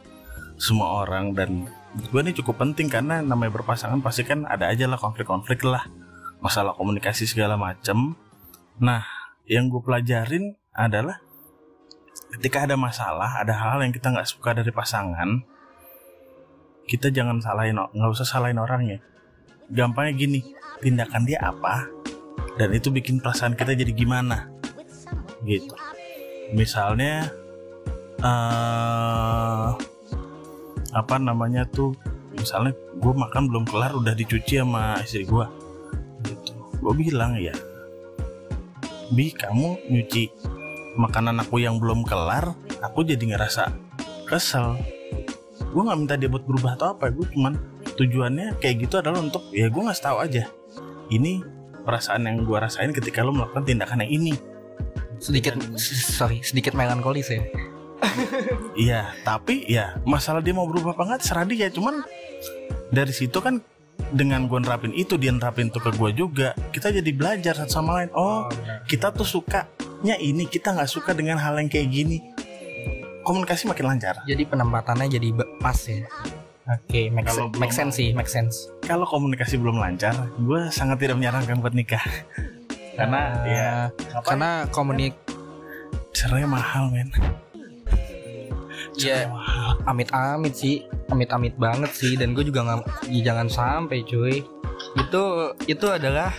semua 0.55 1.03
orang 1.03 1.35
dan 1.35 1.67
gue 1.99 2.21
ini 2.23 2.31
cukup 2.31 2.63
penting 2.63 2.87
karena 2.87 3.19
namanya 3.19 3.59
berpasangan 3.59 3.99
pasti 3.99 4.23
kan 4.23 4.47
ada 4.47 4.71
aja 4.71 4.87
lah 4.87 4.99
konflik-konflik 4.99 5.67
lah 5.67 5.83
masalah 6.39 6.77
komunikasi 6.79 7.27
segala 7.27 7.59
macem. 7.59 8.15
Nah 8.79 9.03
yang 9.51 9.67
gue 9.67 9.83
pelajarin 9.83 10.55
adalah 10.71 11.19
ketika 12.39 12.71
ada 12.71 12.79
masalah 12.79 13.43
ada 13.43 13.55
hal 13.55 13.83
yang 13.83 13.91
kita 13.91 14.15
nggak 14.15 14.31
suka 14.31 14.55
dari 14.55 14.71
pasangan 14.71 15.43
kita 16.85 17.09
jangan 17.09 17.41
salahin 17.41 17.81
nggak 17.81 18.13
usah 18.13 18.29
salahin 18.29 18.61
orangnya 18.61 19.01
gampangnya 19.73 20.13
gini 20.17 20.41
tindakan 20.85 21.25
dia 21.25 21.41
apa 21.41 21.89
dan 22.61 22.71
itu 22.71 22.93
bikin 22.93 23.19
perasaan 23.19 23.59
kita 23.59 23.75
jadi 23.75 23.91
gimana 23.91 24.53
gitu. 25.43 25.75
Misalnya 26.55 27.29
eh 28.23 29.69
apa 30.95 31.15
namanya 31.19 31.67
tuh 31.67 31.99
misalnya 32.39 32.73
gue 32.95 33.13
makan 33.13 33.51
belum 33.51 33.65
kelar 33.67 33.93
udah 33.99 34.15
dicuci 34.15 34.63
sama 34.63 35.03
istri 35.03 35.27
gue 35.27 35.47
gitu. 36.29 36.53
Gue 36.79 36.95
bilang 36.95 37.35
ya 37.41 37.53
bi 39.13 39.35
kamu 39.35 39.91
nyuci 39.91 40.31
makanan 40.97 41.43
aku 41.43 41.61
yang 41.61 41.77
belum 41.83 42.07
kelar 42.07 42.55
aku 42.81 43.05
jadi 43.05 43.21
ngerasa 43.35 43.69
kesel 44.31 44.79
gue 45.75 45.83
nggak 45.83 45.99
minta 45.99 46.15
dia 46.15 46.31
buat 46.31 46.47
berubah 46.47 46.79
atau 46.79 46.95
apa 46.95 47.11
gue 47.11 47.27
cuman 47.35 47.59
tujuannya 47.99 48.63
kayak 48.63 48.87
gitu 48.87 49.03
adalah 49.03 49.19
untuk 49.19 49.43
ya 49.51 49.67
gue 49.67 49.83
nggak 49.83 49.99
tahu 49.99 50.23
aja 50.23 50.47
ini 51.11 51.43
perasaan 51.85 52.25
yang 52.25 52.49
gue 52.49 52.57
rasain 52.57 52.91
ketika 52.91 53.21
lo 53.21 53.37
melakukan 53.37 53.69
tindakan 53.69 54.03
yang 54.09 54.25
ini. 54.25 54.35
Sedikit 55.21 55.61
sorry 55.79 56.41
sedikit 56.41 56.73
melankolis 56.73 57.29
ya. 57.29 57.45
iya 58.77 59.01
tapi 59.25 59.65
ya 59.65 59.97
masalah 60.05 60.45
dia 60.45 60.53
mau 60.57 60.67
berubah 60.67 60.97
apa 60.97 61.03
enggak 61.05 61.23
serah 61.23 61.45
dia. 61.45 61.69
Cuman 61.69 62.03
dari 62.89 63.13
situ 63.13 63.39
kan 63.39 63.61
dengan 64.11 64.51
gue 64.51 64.59
nerapin 64.59 64.91
itu 64.91 65.15
dia 65.21 65.31
nerapin 65.31 65.71
tuh 65.71 65.79
ke 65.79 65.95
gue 65.95 66.11
juga 66.19 66.51
kita 66.75 66.91
jadi 66.91 67.11
belajar 67.15 67.55
satu 67.55 67.71
sama 67.71 68.03
lain. 68.03 68.11
Oh 68.17 68.49
kita 68.89 69.13
tuh 69.15 69.29
sukanya 69.29 70.17
ini 70.19 70.49
kita 70.49 70.75
nggak 70.75 70.91
suka 70.91 71.15
dengan 71.15 71.39
hal 71.39 71.61
yang 71.61 71.71
kayak 71.71 71.89
gini 71.93 72.34
komunikasi 73.25 73.67
makin 73.67 73.87
lancar. 73.89 74.21
Jadi 74.23 74.45
penempatannya 74.45 75.09
jadi 75.09 75.29
pas 75.59 75.77
ya. 75.85 76.05
Oke, 76.65 77.09
make, 77.09 77.29
Kalau 77.29 77.49
sen- 77.49 77.61
make 77.61 77.73
sense 77.73 77.95
sih, 77.95 78.09
make 78.13 78.25
sense. 78.27 78.73
kalau 78.81 79.05
komunikasi 79.05 79.57
belum 79.57 79.77
lancar 79.77 80.17
gue 80.35 80.69
sangat 80.69 80.97
tidak 80.99 81.17
menyarankan 81.17 81.61
buat 81.61 81.73
nikah. 81.73 82.01
Karena 82.95 83.21
Eh, 83.43 83.53
ya 83.53 83.73
karena 84.23 84.65
komunik 84.71 85.13
cerainya 86.13 86.47
mahal 86.47 86.89
men. 86.89 87.13
Ya 88.95 89.27
amit-amit 89.85 90.55
sih 90.55 90.87
amit-amit 91.11 91.59
banget 91.59 91.91
sih 91.93 92.15
dan 92.15 92.33
gue 92.33 92.47
juga 92.47 92.63
nggak 92.63 92.81
ya 93.11 93.21
jangan 93.27 93.49
sampai 93.51 94.07
cuy. 94.07 94.41
Itu 94.95 95.23
itu 95.67 95.87
adalah 95.91 96.31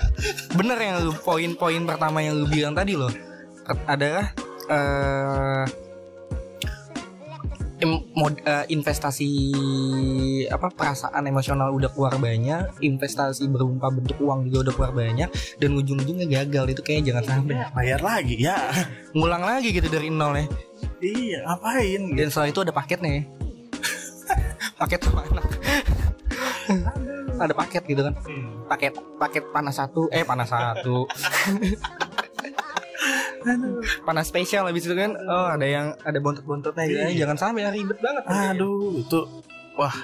bener 0.56 0.78
yang 0.80 1.04
lu 1.04 1.14
poin-poin 1.14 1.84
pertama 1.84 2.24
yang 2.24 2.40
lu 2.40 2.48
bilang 2.48 2.72
tadi 2.72 2.96
loh. 2.96 3.12
Adalah 3.86 4.32
eh 4.66 5.64
im- 7.84 8.08
mod- 8.16 8.40
eh, 8.44 8.66
investasi 8.72 9.30
apa 10.48 10.72
perasaan 10.72 11.28
emosional 11.28 11.76
udah 11.76 11.92
keluar 11.92 12.16
banyak 12.16 12.80
investasi 12.80 13.52
berupa 13.52 13.92
bentuk 13.92 14.16
uang 14.22 14.48
juga 14.48 14.70
udah 14.70 14.74
keluar 14.74 14.94
banyak 14.96 15.30
dan 15.60 15.70
ujung-ujungnya 15.76 16.28
gagal. 16.30 16.72
Itu 16.72 16.82
kayaknya 16.86 17.04
jangan 17.12 17.24
sampai 17.26 17.56
bayar 17.76 18.00
lagi 18.00 18.36
ya. 18.40 18.56
Ngulang 19.18 19.44
lagi 19.44 19.76
gitu 19.76 19.88
dari 19.92 20.08
nol 20.08 20.40
ya. 20.40 20.46
Iya 21.02 21.40
ngapain 21.46 22.02
gitu. 22.12 22.18
dan 22.18 22.28
setelah 22.32 22.50
itu 22.52 22.60
ada 22.64 22.74
paketnya 22.74 23.12
ya. 23.12 23.24
paket 24.80 25.00
mana 25.12 25.42
ada 27.36 27.54
paket 27.54 27.84
gitu 27.86 28.02
kan. 28.02 28.14
Paket 28.66 28.94
paket 29.20 29.44
panas 29.52 29.76
satu 29.76 30.08
eh 30.10 30.24
panas 30.24 30.50
satu 30.50 31.06
panas 34.04 34.26
spesial 34.28 34.66
habis 34.68 34.86
itu 34.86 34.96
kan? 34.98 35.16
Oh 35.16 35.48
ada 35.50 35.66
yang 35.66 35.94
ada 36.04 36.18
bontot-bontotnya 36.20 36.86
gitu. 36.90 37.00
Iya. 37.02 37.26
jangan 37.26 37.38
sampai 37.38 37.62
ya, 37.66 37.70
ribet 37.72 38.00
banget. 38.02 38.24
Aduh 38.28 39.02
itu 39.02 39.20
wah. 39.78 39.96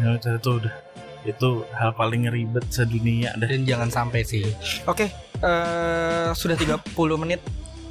Ya, 0.00 0.16
itu 0.16 0.50
udah 0.50 0.74
itu 1.22 1.50
hal 1.78 1.94
paling 1.94 2.26
ribet 2.34 2.66
sedunia 2.72 3.30
dah 3.38 3.46
dan 3.46 3.62
jangan 3.62 3.88
sampai 3.88 4.26
sih. 4.26 4.42
Oke 4.90 5.10
eh 5.42 6.30
sudah 6.34 6.56
30 6.58 6.82
menit. 7.18 7.40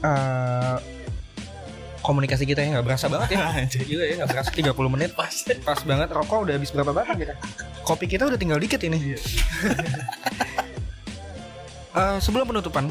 Eh 0.04 0.78
komunikasi 2.02 2.50
kita 2.50 2.66
ya 2.66 2.80
nggak 2.80 2.86
berasa 2.86 3.06
banget 3.08 3.38
ya. 3.38 3.46
Gila 3.90 4.04
ya 4.04 4.14
nggak 4.24 4.30
berasa 4.36 4.50
30 4.52 4.94
menit. 4.94 5.10
Pas 5.16 5.34
pas 5.64 5.80
banget 5.88 6.10
rokok 6.12 6.50
udah 6.50 6.54
habis 6.60 6.74
berapa 6.76 6.92
batang 6.92 7.18
kita 7.22 7.36
kopi 7.82 8.06
kita 8.08 8.24
udah 8.30 8.40
tinggal 8.40 8.60
dikit 8.60 8.82
ini. 8.84 9.00
Eh, 11.92 12.18
sebelum 12.24 12.48
penutupan 12.48 12.88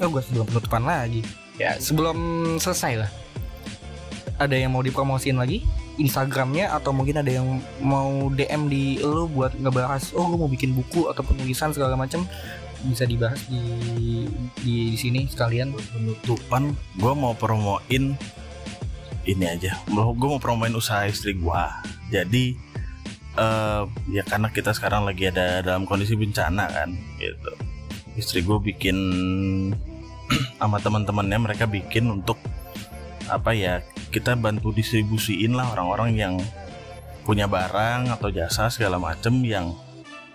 oh 0.00 0.08
gue 0.10 0.22
sebelum 0.22 0.46
penutupan 0.48 0.82
lagi. 0.82 1.22
Ya 1.60 1.78
sebelum 1.78 2.16
selesai 2.58 3.06
lah. 3.06 3.10
Ada 4.40 4.58
yang 4.58 4.74
mau 4.74 4.82
dipromosiin 4.82 5.38
lagi? 5.38 5.62
Instagramnya 5.94 6.74
atau 6.74 6.90
mungkin 6.90 7.22
ada 7.22 7.30
yang 7.30 7.62
mau 7.78 8.26
DM 8.34 8.66
di 8.66 8.98
lu 8.98 9.30
buat 9.30 9.54
ngebahas 9.54 10.10
oh 10.18 10.26
gue 10.26 10.38
mau 10.42 10.50
bikin 10.50 10.74
buku 10.74 11.06
atau 11.06 11.22
penulisan 11.22 11.70
segala 11.70 11.94
macam 11.94 12.26
bisa 12.82 13.06
dibahas 13.06 13.38
di 13.46 13.62
di, 13.94 14.08
di 14.60 14.76
sini 14.98 15.30
sekalian. 15.30 15.70
Penutupan 15.70 16.74
gue 16.98 17.12
mau 17.14 17.38
promoin 17.38 18.18
ini 19.24 19.44
aja. 19.46 19.78
Gue 19.86 20.28
mau 20.28 20.42
promoin 20.42 20.74
usaha 20.74 21.06
istri 21.06 21.38
gue 21.38 21.62
jadi 22.10 22.44
eh 23.34 23.82
ya 24.14 24.22
karena 24.22 24.48
kita 24.54 24.70
sekarang 24.70 25.02
lagi 25.02 25.26
ada 25.26 25.58
dalam 25.58 25.82
kondisi 25.90 26.14
bencana 26.14 26.70
kan 26.70 26.94
gitu 27.18 27.73
istri 28.14 28.42
gue 28.42 28.58
bikin 28.58 28.96
sama 30.60 30.78
teman-temannya 30.80 31.38
mereka 31.50 31.66
bikin 31.68 32.10
untuk 32.10 32.38
apa 33.28 33.56
ya 33.56 33.80
kita 34.12 34.36
bantu 34.36 34.70
distribusiin 34.70 35.56
lah 35.56 35.72
orang-orang 35.72 36.10
yang 36.14 36.34
punya 37.24 37.48
barang 37.48 38.12
atau 38.12 38.28
jasa 38.28 38.68
segala 38.68 39.00
macem 39.00 39.40
yang 39.42 39.72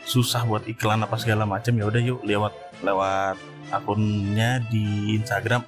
susah 0.10 0.42
buat 0.50 0.66
iklan 0.66 1.06
apa 1.06 1.16
segala 1.22 1.46
macem. 1.46 1.78
Ya 1.78 1.86
udah 1.86 2.02
yuk 2.02 2.26
lewat 2.26 2.54
lewat 2.82 3.38
akunnya 3.70 4.58
di 4.74 5.14
Instagram 5.22 5.64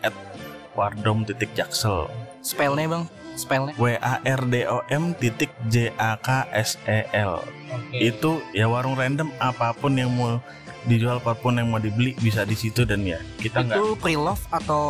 @wardom 0.73 1.23
titik 1.29 1.53
jaksel. 1.53 2.09
Spellnya 2.41 2.89
bang? 2.89 3.03
Spellnya? 3.37 3.77
W 3.77 3.95
A 4.01 4.17
R 4.25 4.41
D 4.49 4.65
O 4.65 4.81
M 4.89 5.13
titik 5.13 5.53
J 5.69 5.93
A 5.95 6.17
K 6.17 6.49
S 6.51 6.81
E 6.89 7.05
L. 7.13 7.45
Itu 7.93 8.41
ya 8.51 8.65
warung 8.67 8.97
random 8.97 9.29
apa 9.37 9.77
pun 9.77 9.93
yang 9.95 10.11
mau 10.11 10.41
dijual 10.89 11.21
apa 11.21 11.37
pun 11.37 11.57
yang 11.57 11.69
mau 11.69 11.77
dibeli 11.77 12.17
bisa 12.17 12.41
di 12.41 12.57
situ 12.57 12.81
dan 12.87 13.05
ya 13.05 13.21
kita 13.37 13.61
nggak 13.61 13.77
itu 13.77 13.87
pre-love 14.01 14.43
atau 14.49 14.83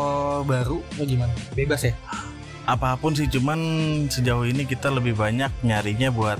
baru 0.47 0.79
atau 0.95 1.05
gimana? 1.05 1.33
Bebas 1.51 1.83
ya? 1.83 1.93
Apa 2.63 2.95
pun 2.95 3.11
sih 3.11 3.27
cuman 3.27 3.59
sejauh 4.07 4.47
ini 4.47 4.63
kita 4.63 4.87
lebih 4.93 5.17
banyak 5.19 5.51
nyarinya 5.65 6.13
buat 6.13 6.39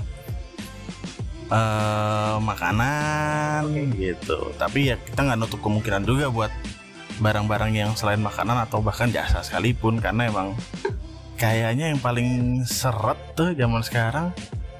eh 1.52 2.36
makanan 2.40 3.92
gitu. 3.92 4.56
Tapi 4.56 4.94
ya 4.94 4.96
kita 4.96 5.20
nggak 5.20 5.38
nutup 5.38 5.60
kemungkinan 5.60 6.08
juga 6.08 6.32
buat 6.32 6.52
barang-barang 7.20 7.72
yang 7.76 7.92
selain 7.92 8.24
makanan 8.24 8.56
atau 8.64 8.80
bahkan 8.80 9.12
jasa 9.12 9.44
sekalipun 9.44 10.00
karena 10.00 10.32
emang 10.32 10.56
kayaknya 11.42 11.92
yang 11.92 12.00
paling 12.00 12.62
seret 12.64 13.20
tuh 13.36 13.52
zaman 13.52 13.84
sekarang 13.84 14.32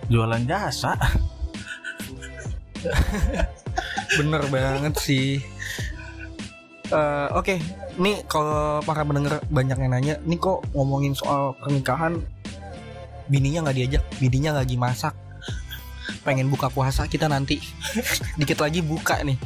jualan 0.09 0.43
jasa 0.49 0.97
bener 4.19 4.43
banget 4.49 4.95
sih 4.99 5.41
Eh, 6.93 7.29
Oke, 7.33 7.57
nih 7.97 8.21
kalau 8.29 8.85
para 8.85 9.01
pendengar 9.01 9.41
banyak 9.49 9.81
yang 9.81 9.93
nanya, 9.97 10.15
nih 10.29 10.37
kok 10.37 10.61
ngomongin 10.77 11.17
soal 11.17 11.57
pernikahan, 11.57 12.21
bininya 13.33 13.65
nggak 13.65 13.77
diajak, 13.81 14.05
bininya 14.21 14.61
lagi 14.61 14.77
masak, 14.77 15.17
pengen 16.21 16.53
buka 16.53 16.69
puasa 16.69 17.09
kita 17.09 17.33
nanti, 17.33 17.65
dikit 18.39 18.61
lagi 18.61 18.85
buka 18.85 19.25
nih. 19.25 19.41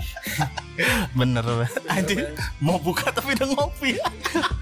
bener 1.18 1.46
banget. 1.46 1.70
Anjir, 1.86 2.18
mau 2.58 2.82
buka 2.82 3.14
tapi 3.14 3.38
udah 3.38 3.46
ngopi 3.54 3.94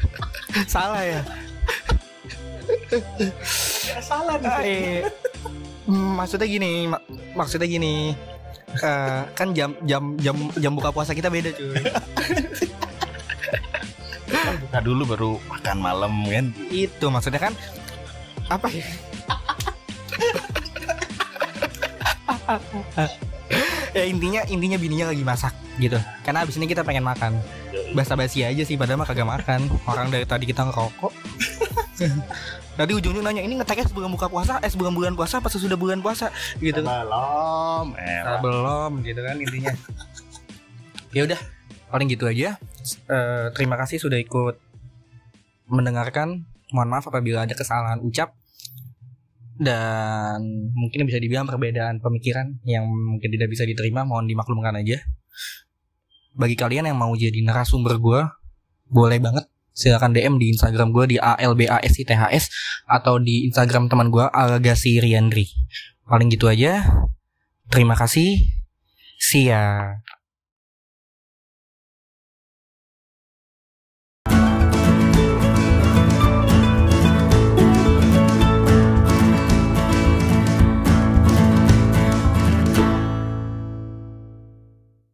Salah 0.74 1.00
ya? 1.00 1.20
salah 4.04 4.36
Eh, 4.60 5.08
mm, 5.88 6.20
maksudnya 6.20 6.44
gini, 6.44 6.84
mak- 6.84 7.08
maksudnya 7.32 7.64
gini, 7.64 8.12
eh, 8.72 9.20
kan 9.36 9.48
jam 9.52 9.76
jam 9.84 10.16
jam 10.20 10.36
jam 10.58 10.72
buka 10.74 10.90
puasa 10.90 11.12
kita 11.14 11.28
beda 11.32 11.50
cuy. 11.54 11.74
buka 14.66 14.78
dulu 14.82 15.02
baru 15.06 15.30
makan 15.46 15.78
malam 15.78 16.12
kan 16.26 16.46
Itu 16.70 17.06
maksudnya 17.10 17.40
kan 17.40 17.54
apa 18.48 18.68
ya? 18.68 18.84
ya 23.96 24.04
intinya 24.04 24.44
intinya 24.50 24.76
bininya 24.76 25.06
lagi 25.14 25.24
masak 25.24 25.54
gitu. 25.80 25.98
Karena 26.22 26.44
abis 26.44 26.58
ini 26.60 26.66
kita 26.68 26.84
pengen 26.84 27.06
makan. 27.06 27.40
Basa 27.94 28.18
basi 28.18 28.42
aja 28.42 28.62
sih 28.66 28.76
padahal 28.76 29.00
mah 29.00 29.08
kagak 29.08 29.26
makan. 29.26 29.70
Orang 29.86 30.10
dari 30.10 30.26
tadi 30.26 30.44
kita 30.46 30.66
ngerokok. 30.66 31.12
Tadi 32.74 32.90
ujungnya 32.90 33.22
nanya 33.22 33.42
ini 33.46 33.54
ngeteknya 33.54 33.86
sebelum 33.86 34.10
buka 34.18 34.26
puasa, 34.26 34.58
eh 34.58 34.66
sebelum 34.66 34.98
bulan 34.98 35.14
puasa 35.14 35.38
apa 35.38 35.46
sesudah 35.46 35.78
bulan 35.78 36.02
puasa 36.02 36.34
gitu. 36.58 36.82
belum 36.82 37.86
Ah, 38.26 38.38
belum 38.42 38.90
gitu 39.06 39.20
kan 39.22 39.36
intinya. 39.38 39.72
ya 41.14 41.22
udah 41.22 41.38
paling 41.94 42.10
gitu 42.10 42.26
aja. 42.26 42.58
Eh, 43.06 43.46
terima 43.54 43.78
kasih 43.78 44.02
sudah 44.02 44.18
ikut 44.18 44.58
mendengarkan. 45.70 46.50
Mohon 46.74 46.88
maaf 46.98 47.06
apabila 47.06 47.46
ada 47.46 47.54
kesalahan 47.54 48.02
ucap 48.02 48.34
dan 49.54 50.42
mungkin 50.74 51.06
bisa 51.06 51.22
dibilang 51.22 51.46
perbedaan 51.46 52.02
pemikiran 52.02 52.58
yang 52.66 52.90
mungkin 52.90 53.30
tidak 53.30 53.54
bisa 53.54 53.62
diterima 53.62 54.02
mohon 54.02 54.26
dimaklumkan 54.26 54.74
aja. 54.74 54.98
Bagi 56.34 56.58
kalian 56.58 56.90
yang 56.90 56.98
mau 56.98 57.14
jadi 57.14 57.38
narasumber 57.46 58.02
gue, 58.02 58.26
boleh 58.90 59.22
banget 59.22 59.46
silakan 59.74 60.14
DM 60.14 60.38
di 60.38 60.54
Instagram 60.54 60.94
gue 60.94 61.04
di 61.12 61.16
ALBASITHS 61.18 62.44
atau 62.86 63.18
di 63.18 63.50
Instagram 63.50 63.90
teman 63.90 64.08
gue 64.08 64.22
Algasi 64.22 65.02
Riandri. 65.02 65.50
Paling 66.06 66.30
gitu 66.30 66.46
aja. 66.46 66.86
Terima 67.68 67.98
kasih. 67.98 68.38
See 69.18 69.50
ya. 69.50 69.98